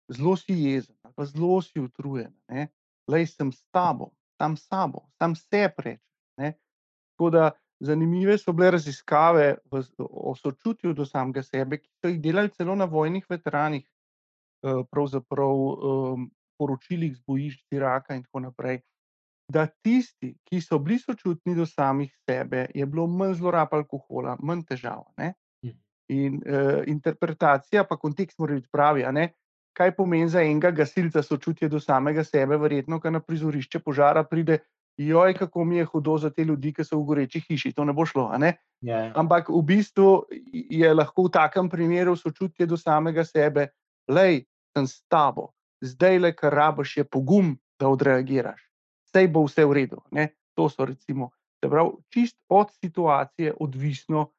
[0.08, 2.68] zelo si jezen, zelo si utrujen, ne,
[3.08, 6.06] lej, sem s tabo, sam s sabo, sam sebi rečeš.
[7.16, 12.20] Tako da zanimive so bile raziskave v, o sočutju do samega sebe, ki so jih
[12.20, 13.84] delali celo na vojnih veteranih,
[14.64, 18.80] eh, pravzaprav um, poročilih z bojišč Iraka in tako naprej.
[19.50, 24.62] Da tisti, ki so bili sočutni do samih sebe, je bilo manj zlorab alkohola, manj
[24.68, 25.04] težav.
[25.18, 25.32] Ne?
[25.64, 25.76] Mhm.
[26.14, 29.06] In uh, interpretacija, pa kontekst mora biti pravi.
[29.76, 34.58] Kaj pomeni za enega gasilca sočutje do samega sebe, verjetno, ko na prizorišče požara pride,
[34.98, 37.92] joj, kako mi je hudo za te ljudi, ki so v goreči hiši, to ne
[37.92, 38.30] bo šlo.
[38.38, 38.56] ne.
[38.80, 39.12] Ja, ja.
[39.16, 43.68] Ampak v bistvu je lahko v takem primeru sočutje do samega sebe,
[44.08, 44.44] lej,
[44.76, 48.69] sem s tabo, zdaj le, kar rabiš, je pogum, da odreagiraš.
[49.10, 50.02] Sej bo vse v redu.
[50.10, 50.28] Ne?
[50.58, 54.30] To so recimo, se pravi, čist od situacije odvisno,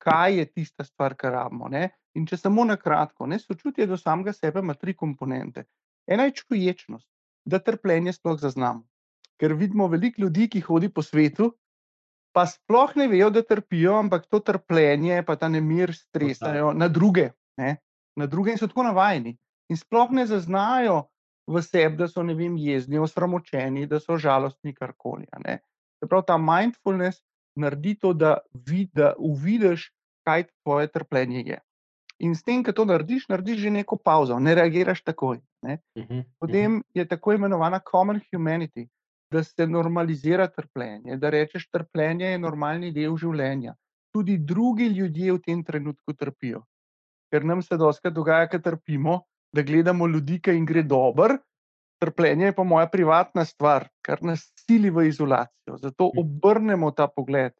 [0.00, 1.68] kaj je tista stvar, kar rabimo.
[1.68, 1.88] Ne?
[2.14, 5.66] In če samo na kratko, ne, sočutje do samega sebe ima tri komponente.
[6.10, 7.06] Ena je čuječnost,
[7.44, 8.82] da trpljenje sploh zaznamo.
[9.40, 11.52] Ker vidimo veliko ljudi, ki hodi po svetu,
[12.34, 17.30] pa sploh ne vejo, da trpijo, ampak to trpljenje, pa ta nemir stresajo na druge,
[17.58, 17.76] ne?
[18.18, 19.36] na druge in so tako navajeni.
[19.70, 21.04] In sploh ne zaznajo,
[21.46, 25.26] v sebi, da so, ne vem, jezni, osramočeni, da so žalostni, karkoli.
[26.00, 27.22] Se pravi, ta mindfulness
[27.56, 28.38] naredi to, da
[28.94, 29.90] da uvidiš,
[30.26, 31.58] kaj tvoje trpljenje je.
[32.20, 35.78] In s tem, ke to narediš, narediš že neko pavzo, ne reagiraš takoj, ne.
[36.38, 38.88] Potem je tako imenovana common humanity,
[39.32, 43.74] da se normalizira trpljenje, da rečeš: "Trpljenje je normalni del življenja."
[44.12, 46.64] Tudi drugi ljudje v tem trenutku trpijo.
[47.30, 51.36] Ker nam se dostikrat dogaja, ke trpimo, da gledamo ljudi, ke jim gre dobro,
[52.00, 57.52] trpljenje je pa moja privatna stvar, kar nas sili v izolacijo, zato obrnemo ta pogled.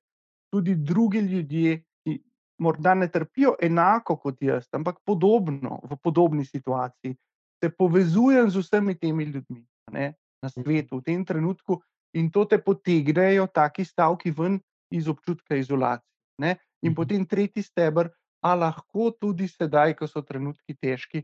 [0.53, 2.17] Tudi drugi ljudje, ki
[2.59, 7.17] morda ne trpijo enako kot jaz, ampak podobno, v podobni situaciji,
[7.61, 11.83] se povezujem z vsemi temi ljudmi, ne, na svetu v tem trenutku
[12.17, 14.59] in to te potegnejo taki stavki ven
[14.91, 16.57] iz občutka izolacije, ne.
[16.83, 18.09] In potem tretji steber:
[18.41, 21.21] a lahko tudi sedaj, ko so trenutki težki,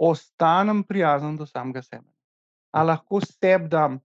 [0.00, 2.08] ostanem prijazen do samega sebe?
[2.72, 3.98] A lahko sebi dam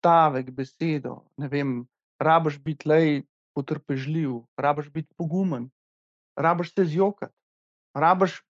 [0.00, 1.74] stavek, besedo, ne vem,
[2.20, 3.22] rabiš biti, glej,
[3.54, 5.68] potrpežljiv, rabiš biti pogumen,
[6.36, 7.34] rabiš se zjokati,
[7.94, 8.40] rabiš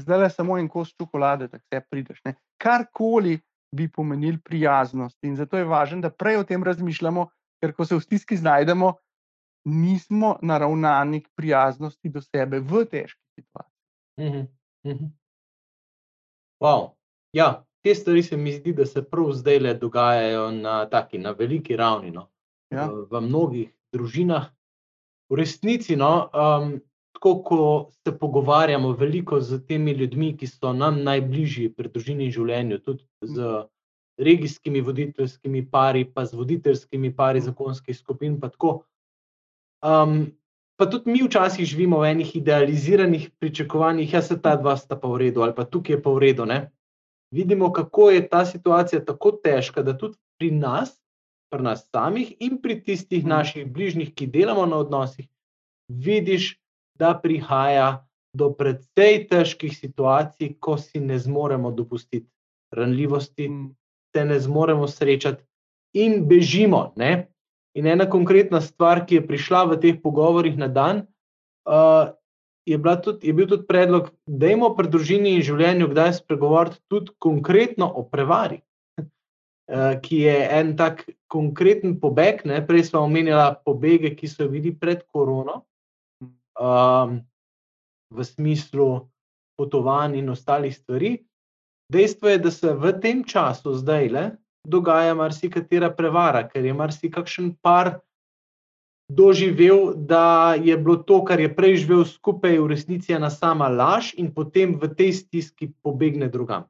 [0.00, 2.34] zdajle samo en kos čokolade, da sebi prideš, ne.
[2.60, 3.38] Karkoli
[3.76, 7.28] bi pomenilo prijaznost, in zato je važno, da prej o tem razmišljamo,
[7.62, 8.92] ker ko se v stiski znajdemo,
[9.68, 13.72] nismo naravnani k prijaznosti do sebe v težki situaciji.
[17.32, 21.76] Ja, te stvari se mi zdi, da se prav zdajle dogajajo na taki, na veliki
[21.76, 22.28] ravni, no.
[22.70, 22.86] Ja.
[22.86, 24.44] v mnogih družinah.
[25.30, 26.28] V resnici, no,
[27.14, 32.34] tako ko se pogovarjamo veliko s temi ljudmi, ki so nam najbližji pri družini in
[32.34, 33.64] življenju, tudi z
[34.20, 38.84] regijskimi voditeljskimi pari pa z voditeljskimi pari zakonskih skupin pa tako.
[40.80, 45.08] Pa tudi mi včasih živimo v enih idealiziranih pričakovanjih: "Ja, saj ta dva sta pa
[45.08, 46.70] v redu," ali pa: "Tukaj je pa v redu," ne.
[47.30, 50.96] Vidimo, kako je ta situacija tako težka, da tudi pri nas,
[51.52, 55.28] pri nas samih in pri tistih naših bližnjih, ki delamo na odnosih,
[55.88, 56.56] vidiš,
[56.98, 62.26] da prihaja do precej težkih situacij, ko si ne zmoremo dopustiti
[62.72, 63.50] ranljivosti,
[64.16, 65.44] se ne zmoremo srečati
[65.94, 67.28] in bežimo, ne.
[67.74, 71.06] In ena konkretna stvar, ki je prišla v teh pogovorih na dan,
[72.66, 77.14] je bila tudi, je bil tudi predlog: "Dajmo pri družini in življenju kdaj spregovoriti tudi
[77.18, 78.60] konkretno o prevari."
[80.04, 85.06] ki je en tak konkreten pobeg, ne, prej sva omenjala pobege, ki so bili pred
[85.06, 85.62] korono,
[88.10, 89.06] v smislu
[89.56, 91.18] potovanj in ostalih stvari.
[91.92, 94.30] Dejstvo je, da se v tem času zdajle
[94.64, 98.00] dogaja marsikatera prevara, ker je marsikakšen par
[99.10, 104.14] doživel, da je bilo to, kar je prej živel skupaj, v resnici ena sama laž
[104.14, 106.68] in potem v tej stiski pobegne drugam.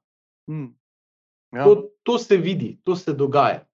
[1.53, 1.65] Ja.
[1.65, 3.67] To, to se vidi, to se dogaja.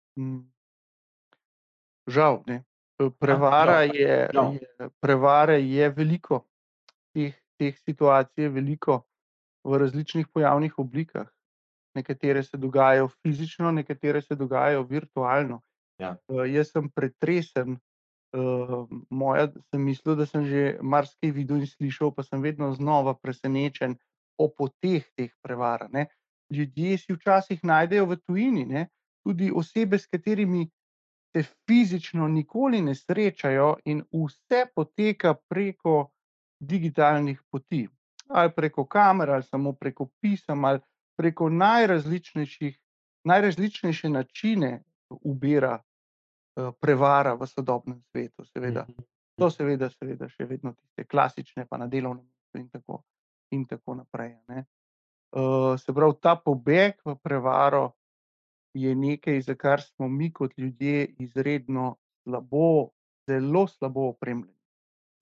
[2.08, 2.63] Žal, ne.
[3.19, 4.30] Prevara je,
[5.04, 6.45] prevare je veliko.
[7.12, 9.04] Teh, teh situacij je veliko
[9.67, 11.28] v različnih pojavnih oblikah.
[11.95, 15.62] Nekatere se dogajajo fizično, nekatere se dogajajo virtualno.
[15.99, 16.17] Ja.
[16.27, 17.77] jaz sem pretresen,
[19.10, 23.95] moja, sem mislil, da sem že marsikaj videl in slišal, pa sem vedno znova presenečen
[24.38, 26.08] o poteh teh prevar, ne.
[26.51, 28.88] Ljudje si včasih najdejo v tujini, ne,
[29.25, 30.67] tudi osebe, s katerimi
[31.36, 36.12] se fizično nikoli ne srečajo, in vse poteka preko
[36.60, 37.88] digitalnih poti.
[38.29, 40.79] Ali preko kamer ali samo preko pisem ali
[41.15, 42.78] preko najrazličnejših,
[43.28, 44.84] najrazličnejše načine
[45.21, 45.80] ubira,
[46.80, 48.86] prevara v sodobnem svetu, seveda.
[49.36, 53.01] To seveda, seveda še vedno tiste klasične pa na delovnem mestu in tako,
[53.51, 54.63] in tako naprej, ne.
[55.78, 57.91] se pravi, ta pobeg v prevaro
[58.75, 62.91] je nekaj, za kar smo mi kot ljudje izredno slabo,
[63.28, 64.56] zelo slabo opremljeni.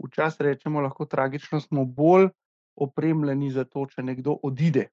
[0.04, 2.30] Včasih rečemo lahko tragično, smo bolj
[2.76, 4.90] opremljeni za to, če nekdo odide,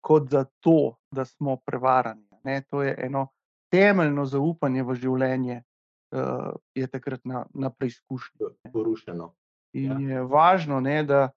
[0.00, 3.28] kot za to, da smo prevarani, ne, to je eno
[3.70, 5.62] temeljno zaupanje v življenje,
[6.74, 8.46] je takrat na, na preizkušnji.
[8.72, 9.32] Porušeno.
[9.78, 11.28] In je važno, ne, da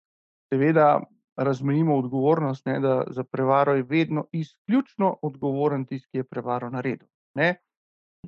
[0.53, 1.03] seveda
[1.37, 7.07] razmejimo odgovornost, ne, da za prevaro je vedno izključno odgovoren tisti, ki je prevaro naredil,
[7.37, 7.55] ne.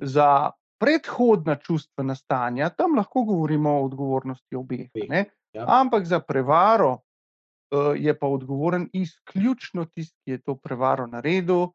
[0.00, 5.24] Za predhodna čustvena stanja, tam lahko govorimo o odgovornosti obeh, ne.
[5.56, 6.98] Ampak za prevaro,
[7.96, 11.66] je pa odgovoren izključno tisti, ki je to prevaro naredil,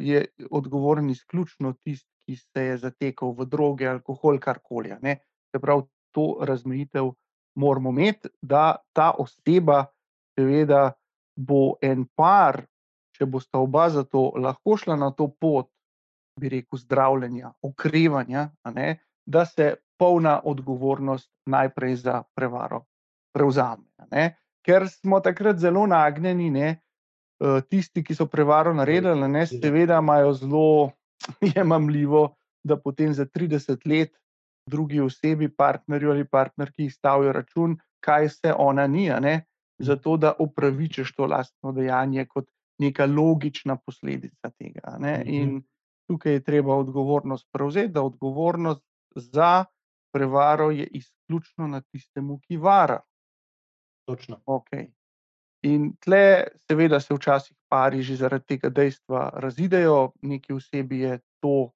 [0.00, 4.92] je odgovoren izključno tisti, ki se je zatekel v droge, alkohol, karkoli.
[5.54, 7.12] Se pravi, to razmejitev
[7.56, 9.84] moramo imeti, da ta oseba
[10.36, 10.92] seveda
[11.36, 12.64] bo en par,
[13.16, 15.70] če bosta oba zato lahko šla na to pot,
[16.40, 18.50] bi rekel, zdravljenja, okrevanja,
[19.26, 22.84] da se polna odgovornost najprej za prevaro
[23.32, 23.84] prevzame.
[24.10, 24.36] Ne.
[24.66, 26.68] Ker smo takrat zelo nagnjeni, ne,
[27.40, 30.90] eh, tisti, ki so prevaro naredili, ne, seveda imajo zelo
[31.54, 32.28] jemljivo,
[32.66, 34.16] da potem za 30 let
[34.66, 39.44] drugi osebi, partnerju ali partnerki izstavijo račun, kaj vse ona ni, ne,
[39.78, 42.48] zato da upravičiš to lastno dejanje kot
[42.78, 44.96] neka logična posledica tega.
[44.98, 45.22] Ne.
[45.26, 45.62] In
[46.10, 48.82] tukaj je treba odgovornost prevzeti, da odgovornost
[49.14, 49.64] za
[50.12, 53.00] prevaro je izključno na tistemu, ki vara.
[54.06, 54.40] Točno.
[54.46, 54.86] Okay.
[55.66, 61.72] In tle, seveda, se včasih pari že zaradi tega dejstva razidejo, neki osebi je to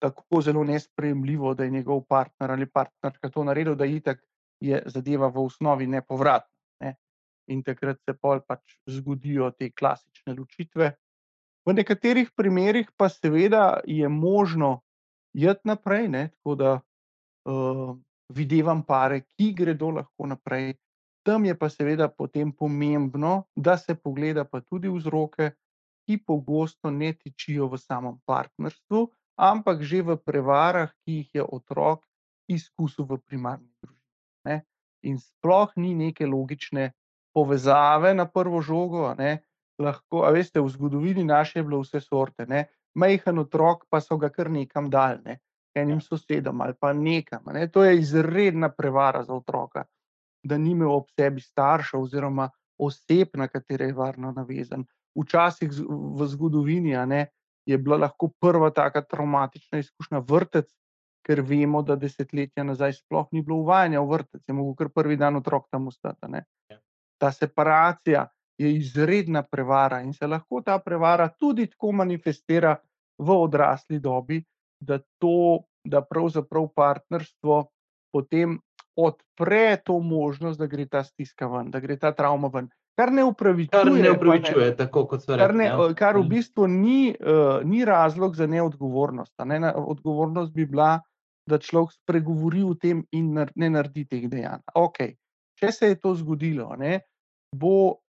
[0.00, 4.20] tako zelo nesprejemljivo, da je njegov partner ali partnerka to naredil, da itak
[4.60, 6.56] je zadeva v osnovi nepovratna.
[6.80, 6.94] Ne.
[7.48, 10.92] In takrat se pol pač zgodijo te klasične ločitve.
[11.66, 14.80] V nekaterih primerih pa seveda je možno
[15.34, 17.96] iti naprej, ne, tako da uh,
[18.28, 20.74] videvam pare, ki gredo lahko naprej.
[21.22, 25.50] Tam je pa seveda potem pomembno, da se pogleda pa tudi vzroke,
[26.08, 29.04] ki pogosto ne tičijo v samem partnerstvu,
[29.36, 32.04] ampak že v prevarah, ki jih je otrok
[32.50, 34.60] izkusil v primarni družini.
[35.08, 36.90] In sploh ni neke logične
[37.32, 39.14] povezave na prvo žogo.
[39.80, 42.44] Lahko, a veste, v zgodovini naše je bilo vse sorte.
[42.44, 42.66] Ne?
[42.94, 45.40] Majhen otrok, pa so ga kar nekam dal, ne?
[45.74, 47.46] enim sosedom ali pa nekam.
[47.54, 47.68] Ne?
[47.70, 49.86] To je izredna prevara za otroka,
[50.42, 52.48] da ni imel ob sebi staršev oziroma
[52.78, 54.84] oseb, na katere je varno navezan.
[55.18, 55.70] Včasih
[56.16, 57.26] v zgodovini ne,
[57.66, 60.70] je bila lahko prva taka traumatična izkušnja vrtec,
[61.26, 65.16] ker vemo, da desetletja nazaj sploh ni bilo uvajanja v vrtec, je mogel kar prvi
[65.20, 66.40] dan otrok tam ostati.
[66.70, 66.80] Ja.
[67.20, 68.26] Ta separacija
[68.60, 72.76] je izredna prevara in se lahko ta prevara tudi tako manifestira
[73.18, 74.40] v odrasli dobi,
[74.80, 77.60] da to, da pravzaprav partnerstvo
[78.12, 78.58] potem
[79.06, 82.68] odpre to možnost, da gre ta stiska ven, da gre ta travma ven.
[82.98, 85.46] Kar ne upravičuje, kar ne upravičuje ne, tako kot so rekli.
[85.46, 85.94] Kar, ne, ja.
[85.96, 86.28] kar v mm.
[86.28, 89.32] bistvu ni, uh, ni razlog za neodgovornost.
[89.48, 89.72] Ne?
[89.72, 90.98] Odgovornost bi bila,
[91.48, 94.62] da človek spregovori o tem in ne naredi teh dejanj.
[94.76, 95.16] Okay.
[95.60, 97.00] Če se je to zgodilo, ne,
[97.56, 98.00] bo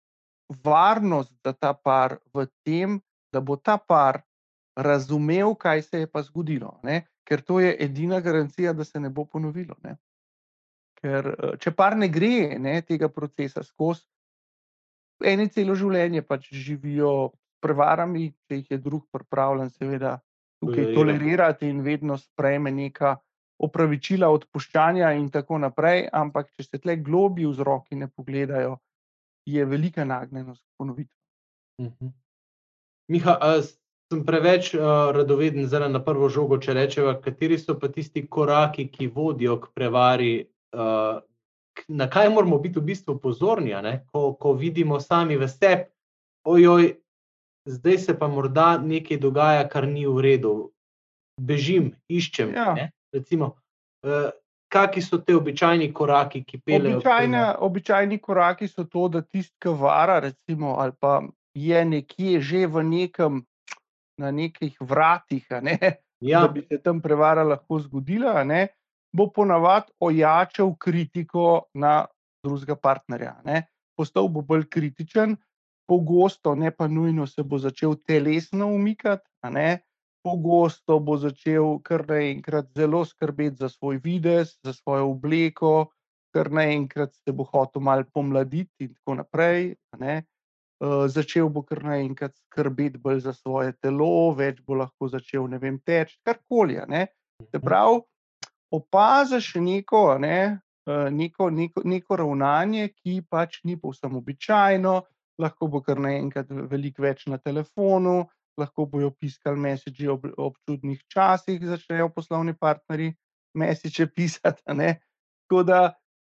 [0.63, 2.99] varnost za ta par v tem,
[3.31, 4.21] da bo ta par
[4.75, 6.77] razumel, kaj se je pa zgodilo.
[6.83, 7.05] Ne?
[7.27, 9.75] Ker to je edina garancija, da se ne bo ponovilo.
[9.83, 9.97] Ne?
[11.01, 14.05] Ker eh, če par ne gre ne, tega procesa skozi,
[15.25, 20.15] eni celo življenje pač živijo prevarami, če jih je drug pripravljen, seveda,
[20.61, 23.15] tukaj tolerirati in vedno sprejme neka
[23.61, 26.07] opravičila, odpuščanja in tako naprej.
[26.13, 28.77] Ampak, če se tle globi vzroki ne pogledajo,
[29.49, 31.13] je velika nagnjenost ponoviti.
[31.79, 31.93] Uh mhm.
[32.07, 32.11] -huh.
[33.11, 33.37] Miha,
[34.11, 38.87] sem preveč uh, radoveden za na prvo žogo, če rečemo, kateri so pa tisti koraki,
[38.87, 40.47] ki vodijo k prevari.
[40.71, 41.21] Uh,
[41.87, 43.73] na kaj moramo biti v bistvu pozorni,
[44.11, 45.87] ko, ko vidimo sami v sebi,
[46.47, 46.93] ojoj,
[47.65, 50.53] zdaj se pa morda nekaj dogaja, kar ni v redu.
[51.41, 52.53] Bežim, iščem.
[52.53, 52.91] Ja.
[53.13, 53.55] Recimo,
[54.05, 54.31] uh,
[54.71, 57.01] Kakšni so ti običajni koraki, ki peljejo?
[57.59, 61.19] Običajni koraki so to, da tisti, ki vara, recimo, ali pa
[61.53, 63.41] je nekje že v nekem
[64.17, 65.75] na nekih vratih, ne,
[66.31, 66.41] ja.
[66.41, 68.67] da bi se tam prevara lahko zgodila, ne,
[69.13, 72.05] bo ponavadi ojačal kritiko na
[72.43, 73.35] drugega partnerja.
[73.45, 73.63] Ne.
[73.97, 75.35] Postal bo bolj kritičen,
[75.87, 79.27] pogosto, ne pa nujno, se bo začel telesno umikati,
[80.23, 85.91] pogosto bo začel kar naenkrat zelo skrbeti za svoj videz, za svojo obleko,
[86.33, 89.73] kar naenkrat se bo hotel malo pomladiti in tako naprej.
[90.81, 95.59] Eh, začel bo kar naenkrat skrbeti bolj za svoje telo, več bo lahko začel, ne
[95.61, 96.79] vem, teči, karkoli.
[96.79, 97.65] Se mhm.
[97.65, 97.99] pravi,
[98.71, 105.01] opaziš neko, ne, eh, neko, neko, neko ravnanje, ki pač ni povsem običajno,
[105.41, 108.25] lahko bo kar naenkrat veliko več na telefonu,
[108.59, 113.15] lahko bojo piskali mesiči ob, ob čudnih časih, začnejo poslovni partnerji
[113.57, 114.63] mesiče pisati.
[114.65, 115.81] Tako da.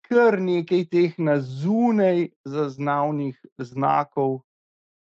[0.08, 4.38] Kar nekaj teh na zunaj zaznavnih znakov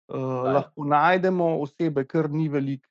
[0.07, 2.87] Uh, lahko najdemo osebe, kar ni veliko,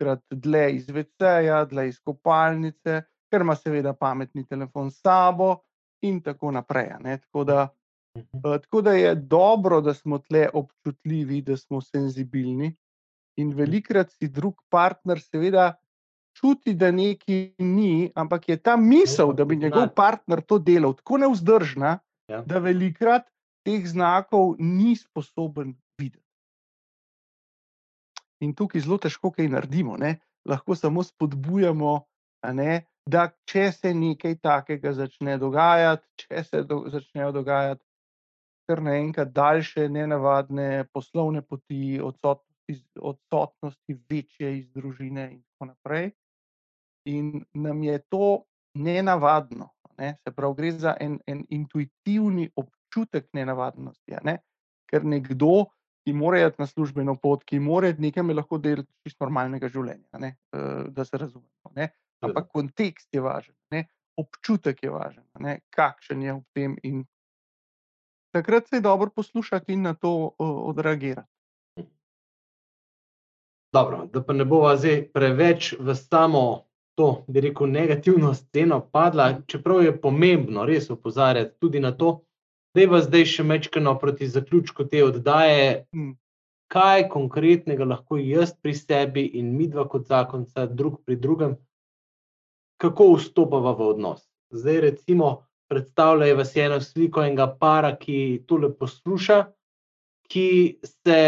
[0.00, 3.02] krat dlje iz VC-ja, dlje iz kopalnice,
[3.34, 5.56] ker ima seveda pametni telefon s sabo,
[6.06, 6.92] in tako naprej.
[7.02, 7.68] Tako da,
[8.14, 12.76] uh, tako da je dobro, da smo tle občutljivi, da smo senzibilni.
[13.36, 15.72] In velikrat si drug partner, seveda,
[16.38, 21.18] čuti, da nekaj ni, ampak je ta misel, da bi njegov partner to delal, tako
[21.18, 21.98] neuzdržna,
[22.30, 22.42] ja.
[22.46, 23.26] da velikrat
[23.66, 26.22] teh znakov ni sposoben videti.
[28.40, 30.18] In tukaj zelo težko kaj naredimo, ne?
[30.44, 32.04] lahko samo spodbujamo,
[32.52, 37.84] ne, da če se nekaj takega začne dogajati, če se do, začnejo dogajati
[38.68, 46.10] kar naenkrat daljše, nenavadne poslovne poti, odsotnosti, odsotnosti večje iz družine in tako naprej.
[47.12, 48.44] In nam je to
[48.74, 50.14] nenavadno, ne?
[50.24, 54.38] se pravi, gre za en, en intuitivni občutek nenavadnosti, ne?
[54.88, 55.66] ker nekdo,
[56.04, 60.34] ki mora iti na službeno pot, ki mora nekaj lahko delati čisto normalnega življenja, ne?
[60.88, 61.72] da se razumemo.
[61.76, 61.90] Ne?
[62.20, 63.86] Ampak kontekst je važen, ne?
[64.16, 65.58] občutek je važen, ne?
[65.74, 66.76] kakšen je v tem.
[66.82, 67.04] In
[68.34, 71.28] takrat se je dobro poslušati in na to odreagirati.
[73.74, 79.40] Dobro, da pa ne bova zdaj preveč v samo to, bi rekel, negativno sceno padla,
[79.46, 82.20] čeprav je pomembno res opozarjati tudi na to,
[82.74, 85.86] da je zdaj še mečkano proti zaključku te oddaje.
[85.94, 86.14] Hmm.
[86.70, 91.56] Kaj konkretnega lahko jaz pri sebi in mi dva kot zakonca, drug pri drugem,
[92.80, 94.22] kako vstopava v odnos?
[94.54, 99.44] Zdaj, recimo, predstavljaj si eno sliko enega para, ki tole posluša,
[100.30, 100.46] ki
[100.84, 101.18] se,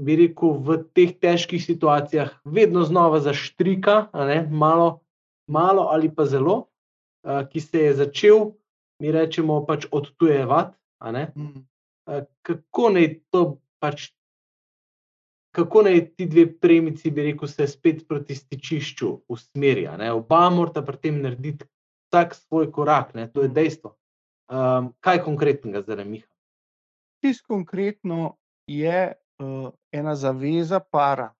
[0.00, 5.00] bi rekel, v teh težkih situacijah vedno znova zaštrika, ne, malo
[5.48, 6.68] malo ali pa zelo,
[7.24, 8.52] uh, ki se je začel,
[9.02, 10.76] mi rečemo, pač odtujevati.
[11.00, 14.12] Uh, kako naj to pač,
[15.58, 19.96] kako naj ti dve premici, bi rekel, se spet proti stičišču usmerijo?
[20.14, 21.66] Oba morata pri tem narediti
[22.08, 23.26] vsak svoj korak, ne?
[23.32, 23.96] to je dejstvo.
[24.48, 26.28] Um, kaj konkretnega zdaj, Miha?
[27.20, 28.36] Čisto konkretno
[28.70, 31.32] je uh, ena zaveza para,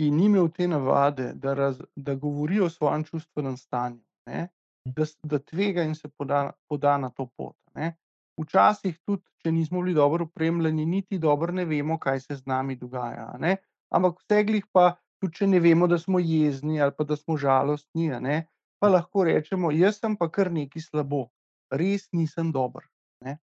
[0.00, 4.48] ki ni imel te navade, da, raz, da govori o svojem čustvenem stanju, ne,
[4.84, 7.56] da, da tvega in se poda, poda na to pot.
[7.74, 7.92] Ne.
[8.40, 12.76] Včasih tudi, če nismo bili dobro opremljeni, niti dobro ne vemo, kaj se z nami
[12.80, 13.28] dogaja.
[13.40, 13.56] Ne.
[13.92, 18.08] Ampak vseglih pa, tudi če ne vemo, da smo jezni ali pa da smo žalostni,
[18.24, 18.46] ne,
[18.80, 21.26] pa lahko rečemo, jaz sem pa kar neki slabo,
[21.70, 22.88] res nisem dober.
[23.22, 23.36] Ne.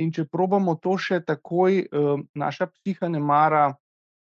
[0.00, 3.72] In če probamo to še takoj, eh, naša psiha ne mara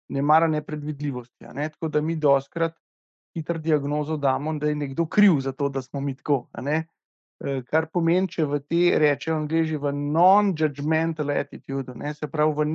[0.10, 1.46] ne mara nepredvidljivosti.
[1.54, 1.70] Ne?
[1.70, 2.74] Tako da mi doskrat
[3.38, 6.48] hitro diagnozo damo, da je nekdo kriv za to, da smo mi tako.
[7.70, 12.14] Kar pomeni, če v te rečejo angliži v non-judgmental attitude, ne?
[12.14, 12.66] se pravi v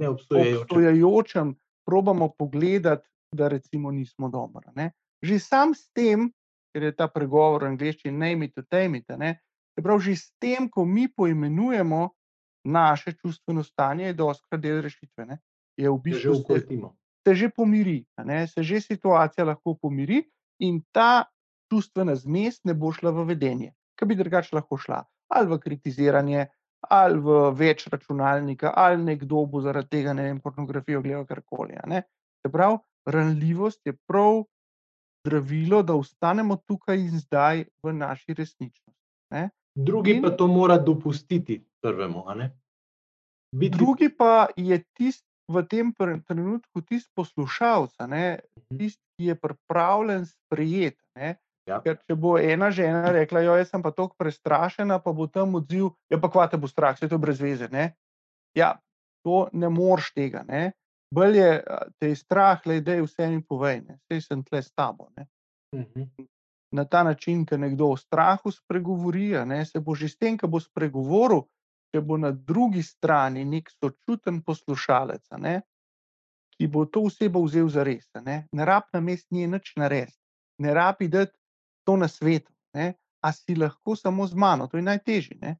[0.00, 1.54] neobstojajočem,
[1.86, 4.72] probamo pogledati, da recimo nismo dobro.
[4.74, 4.90] Ne?
[5.22, 6.26] Že sam s tem,
[6.74, 9.36] ker je ta pregovor v angliščini name it, tame it, ne?
[9.74, 12.08] se pravi že s tem, ko mi poimenujemo
[12.66, 15.26] naše čustveno stanje, je doskrat del rešitve.
[15.26, 15.38] Ne?
[15.80, 16.88] je v bistvu že ukotimo.
[17.24, 18.04] Se že pomiri,
[18.48, 20.24] se že situacija lahko pomiri,
[20.60, 21.28] in ta
[21.72, 26.46] čustvena zmes ne bo šla v vedenje, ki bi drugače lahko šla ali v kritiziranje,
[26.90, 31.76] ali v več računalnika, ali nekdo bo zaradi tega ne vem, pornografijo gledal karkoli.
[32.40, 34.42] Se pravi, ranljivost je prav
[35.20, 38.96] zdravilo, da ostanemo tukaj in zdaj v naši resničnosti.
[39.36, 39.50] Ne?
[39.74, 42.24] Drugi in, pa to mora dopustiti, prvemu.
[43.56, 43.76] Biti...
[43.76, 45.90] Drugi pa je tisti, v tem
[46.26, 48.78] trenutku tisti poslušalec, mhm.
[48.78, 51.02] tisti, ki je pripravljen sprejeti.
[51.70, 51.78] Ja.
[51.84, 55.92] Ker če bo ena žena rekla, da je pa tako prestrašena, pa bo tam odziv,
[56.10, 57.68] ja, pa kvate bo strah, vse to je brez veze.
[57.70, 57.92] Ne?
[58.58, 58.74] Ja,
[59.24, 60.42] to ne moreš tega.
[60.48, 60.72] Ne?
[61.14, 61.52] Bolj je
[61.98, 65.10] te je strah, da je vse mi povej, vse sem tle s tabo.
[65.14, 66.02] Uh mhm.
[66.02, 66.26] -huh.
[66.72, 69.34] Na ta način, ki nekdo o strahu spregovori,
[69.66, 71.42] se bo že s tem, ki bo spregovoril,
[71.94, 75.62] če bo na drugi strani nek sočuten poslušalec, ne,
[76.54, 78.06] ki bo to osebo vzel za res.
[78.22, 80.18] Ne, ne rabi na mest nje nič narediti,
[80.58, 81.39] ne rabi dati
[81.90, 82.52] to na svetu.
[82.74, 85.38] Ne, a si lahko samo z mano, to je najtežje.
[85.42, 85.56] Ne,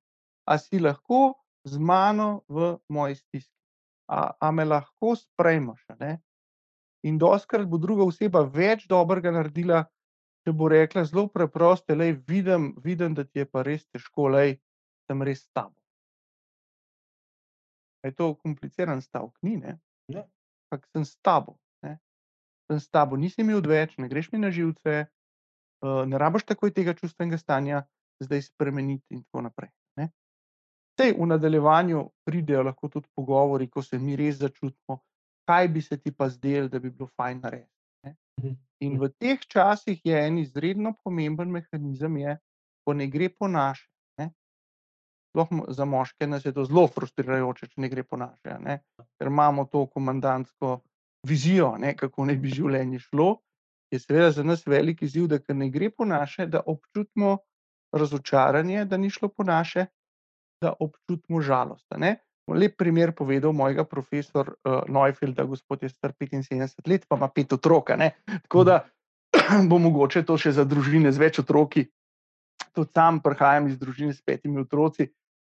[0.47, 1.35] a si lahko
[1.67, 3.59] z mano v moji stiski,
[4.07, 5.83] a, a me lahko sprejmeš.
[7.03, 9.89] In doskrat bo druga oseba več dobrega naredila.
[10.41, 14.47] Če bo rekla zelo preprosto, da vidim, vidim, da ti je pa res težko, da
[15.05, 15.75] sem res tam
[18.05, 19.79] je to kompliciran stavek, ni ne.
[20.71, 21.99] Ampak sem s tabo, ne?
[22.71, 25.07] sem s tabo, nisi mi odveč, ne greš mi na živce,
[25.83, 27.83] ne rabiš takoj tega čustvenega stanja,
[28.21, 29.71] zdaj spremeniti in tako naprej.
[29.97, 30.11] Ne?
[30.99, 35.01] Tej v nadaljevanju pridejo lahko tudi pogovori, ko se mi res začutimo,
[35.49, 37.77] kaj bi se ti pa zdelo, da bi bilo fajn narediti.
[38.41, 38.57] Mhm.
[38.81, 42.37] In v teh časih je en izredno pomemben mehanizem, je,
[42.85, 43.91] ko ne gre po naše.
[45.31, 48.57] Sploh za moške nas je to zelo frustrirajoče, če ne gre po naše.
[48.59, 48.81] Ne?
[49.15, 50.81] Ker imamo to komandantsko
[51.29, 51.93] vizijo, ne?
[51.97, 53.29] kako naj bi življenje šlo.
[53.91, 57.39] Je seveda za nas veliki izziv, da ne gre po naše, da občutimo
[57.93, 59.87] razočaranje, da ni šlo po naše,
[60.63, 61.87] da občutimo žalost.
[62.51, 67.53] Lep primer povedal mojega profesor uh, Neufelda, gospod je star 75 let, pa ima pet
[67.53, 67.91] otrok.
[68.43, 68.81] Tako da
[69.71, 71.87] bo mogoče to še za družine z več otroki.
[72.75, 75.11] Tudi sam prihajam iz družine s petimi otroci.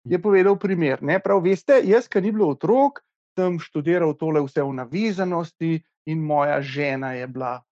[0.05, 1.03] Je povedal primer.
[1.03, 1.19] Ne?
[1.23, 3.01] Prav veste, jaz, ki ni bilo otrok,
[3.39, 5.79] sem študiral tole vse v navezanosti
[6.11, 7.63] in moja žena je bila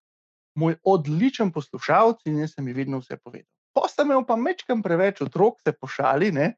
[0.59, 3.49] moj odličen poslušalec in jaz sem ji vedno vse povedal.
[3.89, 6.53] Sem imel pa mečkam preveč otrok, se pošali, ne?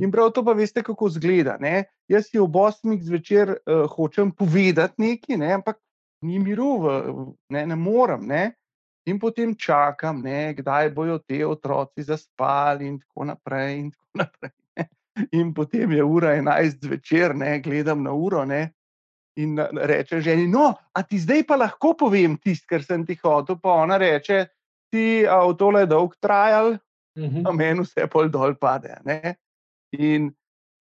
[0.00, 1.56] In prav to pa veste, kako zgleda.
[1.60, 1.84] Ne?
[2.08, 5.52] Jaz si ob osmih zvečer uh, hočem povedati nekaj, ne?
[5.60, 5.78] ampak
[6.24, 6.94] ni miru, v,
[7.52, 8.26] ne, ne morem.
[8.26, 8.54] Ne?
[9.06, 13.74] In potem čakam, ne, kdaj bodo te otroci zaspali, in tako naprej.
[13.78, 14.54] In, tako naprej,
[15.38, 18.72] in potem je ura 11 zvečer, ne, gledam na uro ne,
[19.36, 23.58] in reče ženi: No, a ti zdaj pa lahko povem tisto, kar sem ti hotel.
[23.62, 24.46] Pa ona reče:
[24.92, 26.76] Ti avto je dolg trajal,
[27.18, 28.96] a meni vse pol dol pade.
[29.04, 29.36] Ne?
[29.98, 30.32] In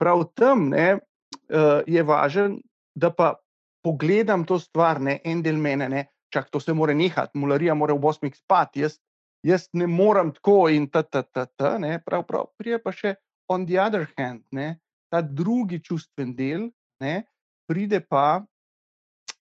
[0.01, 2.59] prav tam ne, uh, je važen,
[2.95, 3.35] da pa
[3.83, 7.93] pogledam to stvar, ne en del mene, ne, čak to se mora nehati, mularija mora
[7.93, 8.97] v osmih spati, jaz,
[9.45, 13.15] jaz ne morem tako in ta, ta, ta, ta, ne, prav, prav, prije pa še
[13.51, 14.77] on the other hand, ne,
[15.11, 16.69] ta drugi čustven del,
[17.03, 17.23] ne,
[17.67, 18.45] pride pa,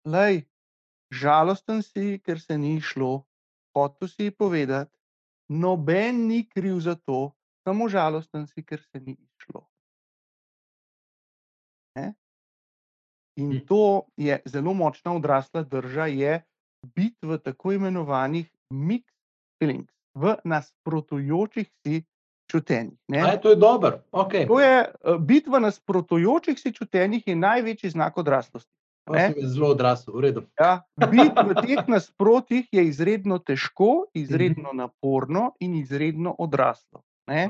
[0.05, 0.45] lej,
[1.13, 3.25] žalosten si, ker se ni šlo,
[3.77, 4.93] hotel si povedati,
[5.49, 7.33] noben ni kriv za to,
[7.67, 9.67] samo žalosten si, ker se ni išlo.
[11.97, 12.15] Ne?
[13.37, 13.67] In Hm.
[13.67, 16.43] to je zelo močna odrasla drža, je
[16.97, 19.17] biti v tako imenovanih mixed
[19.59, 22.03] feelings, v nasprotujočih si
[22.53, 22.99] čutenjih.
[23.09, 23.21] ne.
[23.23, 24.05] Aj, to je dobro.
[24.13, 24.45] Okay.
[24.45, 28.69] To je eh, biti v nasprotujočih si čutenjih je največji znak odraslosti.
[29.43, 30.41] Zelo odrasel, v redu.
[30.55, 37.03] Ja, biti v teh nasprotjih je izredno težko, izredno naporno in izredno odraslo.
[37.27, 37.49] Ne?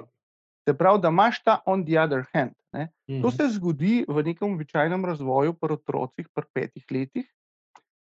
[0.63, 2.57] Se pravi, da imaš ta on the other hand.
[2.73, 2.89] Ne?
[3.21, 3.37] To Mhm.
[3.37, 7.29] se zgodi v nekem običajnem razvoju pri otrocih, pri petih letih.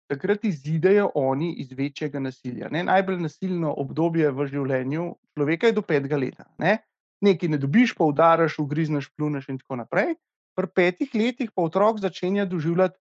[0.08, 2.70] Takrat izidejo oni iz večjega nasilja.
[2.72, 2.84] Ne?
[2.88, 6.46] Najbolj nasilno obdobje v življenju človeka je do petega leta.
[6.64, 6.78] Ne?
[7.22, 10.16] Nekaj ne dobiš, pa udaraš, ugrizneš, pluneš in tako naprej.
[10.56, 12.96] Pri petih letih pa otrok začenja doživljati,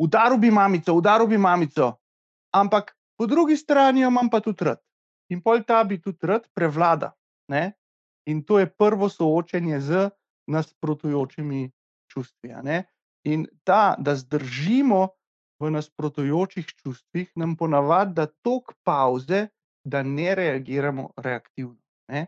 [0.00, 1.94] udaril bi mamico, udaril bi mamico,
[2.54, 4.80] ampak po drugi strani jo imam pa tudi rad.
[5.30, 7.12] In pol ta bi tudi rad prevlada.
[7.48, 7.72] Ne?
[8.26, 10.08] In to je prvo soočenje z
[10.50, 11.70] nasprotujočimi
[12.10, 12.54] čustvi.
[13.24, 15.08] In ta, da zdržimo
[15.60, 19.46] v nasprotujočih čustvih, nam ponavadi da toliko pauze,
[19.84, 21.76] da ne reagiramo reaktivno.
[22.08, 22.26] Ne?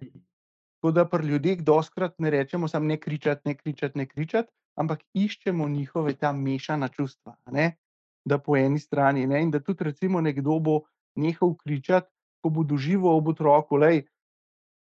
[0.80, 5.04] Tako da pri ljudeh doskrat ne rečemo samo ne kričati, ne kričati, ne kričati, ampak
[5.14, 7.36] iščemo njihove ta mešana čustva.
[7.52, 7.76] Ne?
[8.24, 9.42] Da po eni strani, ne?
[9.42, 10.80] in da tudi recimo nekdo bo
[11.16, 12.10] nehal kričati,
[12.42, 14.02] ko bo doživel ob otroku, lej,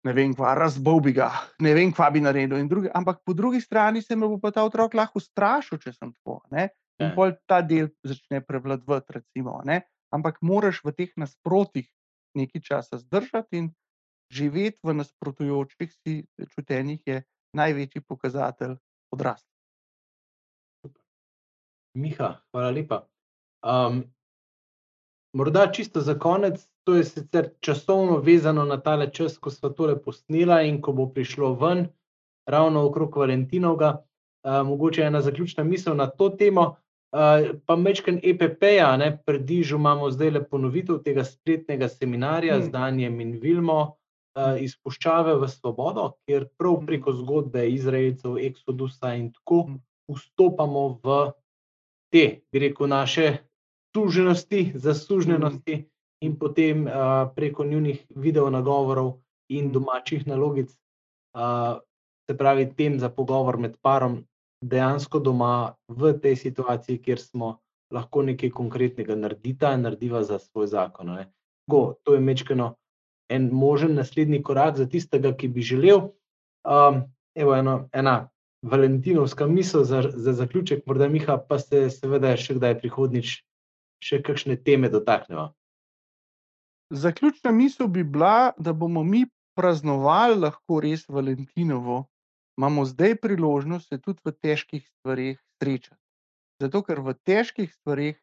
[0.04, 1.30] ne vem, kva, razbol bi ga,
[1.64, 2.60] ne vem, kva bi naredil.
[2.68, 6.12] Drugi, ampak po drugi strani se me bo pa ta otrok lahko strašil, če sem
[6.12, 6.42] tako.
[6.52, 6.70] Ne?
[7.02, 7.16] In Ja.
[7.16, 9.62] pol ta del začne prevladovati, recimo.
[9.66, 9.82] Ne?
[10.14, 11.90] Ampak moraš v teh nasprotjih
[12.38, 13.74] nekaj časa zdržati in
[14.34, 17.24] živeti v nasprotujočih si čutenjih je
[17.54, 18.78] največji pokazatelj
[19.14, 19.50] odraslosti.
[21.94, 23.06] Miha, hvala lepa.
[23.62, 24.04] Um,
[25.34, 30.02] morda čisto za konec, to je sicer časovno vezano na tale čas, ko smo tole
[30.02, 31.88] posnela in ko bo prišlo ven,
[32.50, 34.06] ravno okrog Valentinovega.
[34.44, 36.76] Uh, mogoče ena zaključna misel na to temo.
[37.14, 42.62] Uh, pa mečken EPP-ja, ne, pred Dižo imamo zdaj le ponovitev tega spletnega seminarja Mm.
[42.64, 43.80] z Danjem in Vilmo
[44.34, 46.86] uh, izpuščave v svobodo, kjer prav Mm.
[46.86, 49.78] preko zgodbe Izraelcev, Eksodusa in tako Mm.
[50.10, 51.32] vstopamo v
[52.10, 53.38] te, bi rekel, naše
[53.96, 55.86] suženosti, zasuženosti
[56.26, 59.20] in potem uh, preko njunih video nagovorov
[59.54, 59.72] in Mm.
[59.72, 60.74] domačih nalogic,
[61.38, 61.78] uh,
[62.26, 64.26] se pravi, tem za pogovor med parom,
[64.64, 67.58] dejansko doma v tej situaciji, kjer smo
[67.94, 71.14] lahko nekaj konkretnega naredita, narediva za svoj zakon.
[71.68, 72.74] Tako, to je mečkano
[73.30, 76.10] en možen naslednji korak za tistega, ki bi želel.
[76.64, 77.04] Um,
[77.36, 78.30] evo, eno, ena
[78.64, 83.42] valentinovska misel za, za zaključek, morda Miha, pa se seveda še kdaj prihodnič
[84.04, 85.52] še kakšne teme dotaknemo.
[86.94, 89.26] Zaključna misel bi bila, da bomo mi
[89.58, 92.06] praznovali lahko res Valentinovo,
[92.58, 96.02] imamo zdaj priložnost se tudi v težkih stvareh srečati.
[96.62, 98.20] Zato, ker v težkih stvareh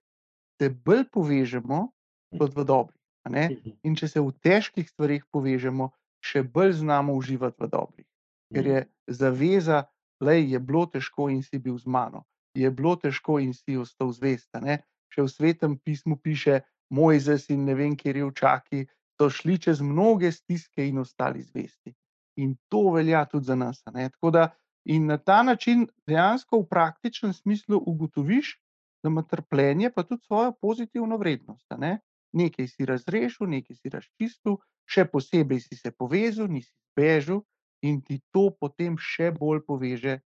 [0.61, 1.91] se bolj povežemo
[2.39, 3.01] kot v dobrih.
[3.29, 3.51] ne.
[3.85, 5.91] In če se v težkih stvareh povežemo,
[6.25, 8.07] še bolj znamo uživati v dobrih.
[8.55, 9.85] Ker je zaveza,
[10.21, 12.25] da je bilo težko in si bil z mano,
[12.55, 14.51] je bilo težko in si ostal zvest.
[15.11, 18.81] Še v svetem pismu piše, Mojzes in ne vem, kje revčaki
[19.15, 21.95] so šli čez mnoge stiske in ostali zvesti.
[22.37, 23.83] In to velja tudi za nas.
[23.83, 24.51] Tako da
[24.85, 28.57] In na ta način dejansko v praktičnem smislu ugotoviš,
[29.03, 31.67] da ima trpljenje pa tudi svojo pozitivno vrednost.
[31.79, 32.01] Ne?
[32.33, 34.57] Nekaj si razrešil, nekaj si razčistil,
[34.87, 37.43] še posebej si se povezal, nisi bežal
[37.83, 40.21] in ti to potem še bolj poveže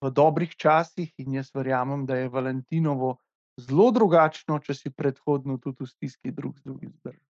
[0.00, 1.10] v dobrih časih.
[1.18, 3.16] In jaz verjamem, da je Valentinovo
[3.58, 7.26] zelo drugačno, če si predhodno tudi v stiski drug z drugim zdržal.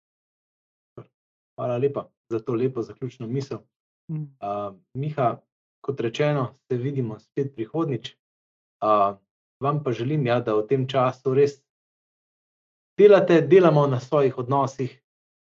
[1.59, 3.63] Hvala lepa za to lepo zaključno misel.
[4.09, 5.37] Uh, Miha,
[5.85, 8.15] kot rečeno, se vidimo spet prihodnič.
[8.83, 9.17] Uh,
[9.61, 11.59] vam pa želim, ja, da v tem času res
[12.99, 14.95] delate, delamo na svojih odnosih,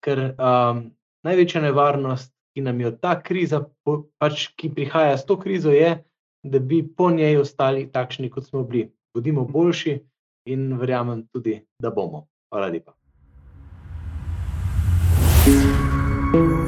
[0.03, 0.85] ker um,
[1.25, 3.63] največja nevarnost, ki nam jo ta kriza,
[4.21, 5.95] pač, ki prihaja s to krizo, je,
[6.43, 8.91] da bi po njej ostali takšni, kot smo bili.
[9.15, 9.99] Bodimo boljši
[10.49, 12.27] in verjamem tudi, da bomo.
[12.51, 12.93] Hvala lepa.
[15.43, 16.62] thank you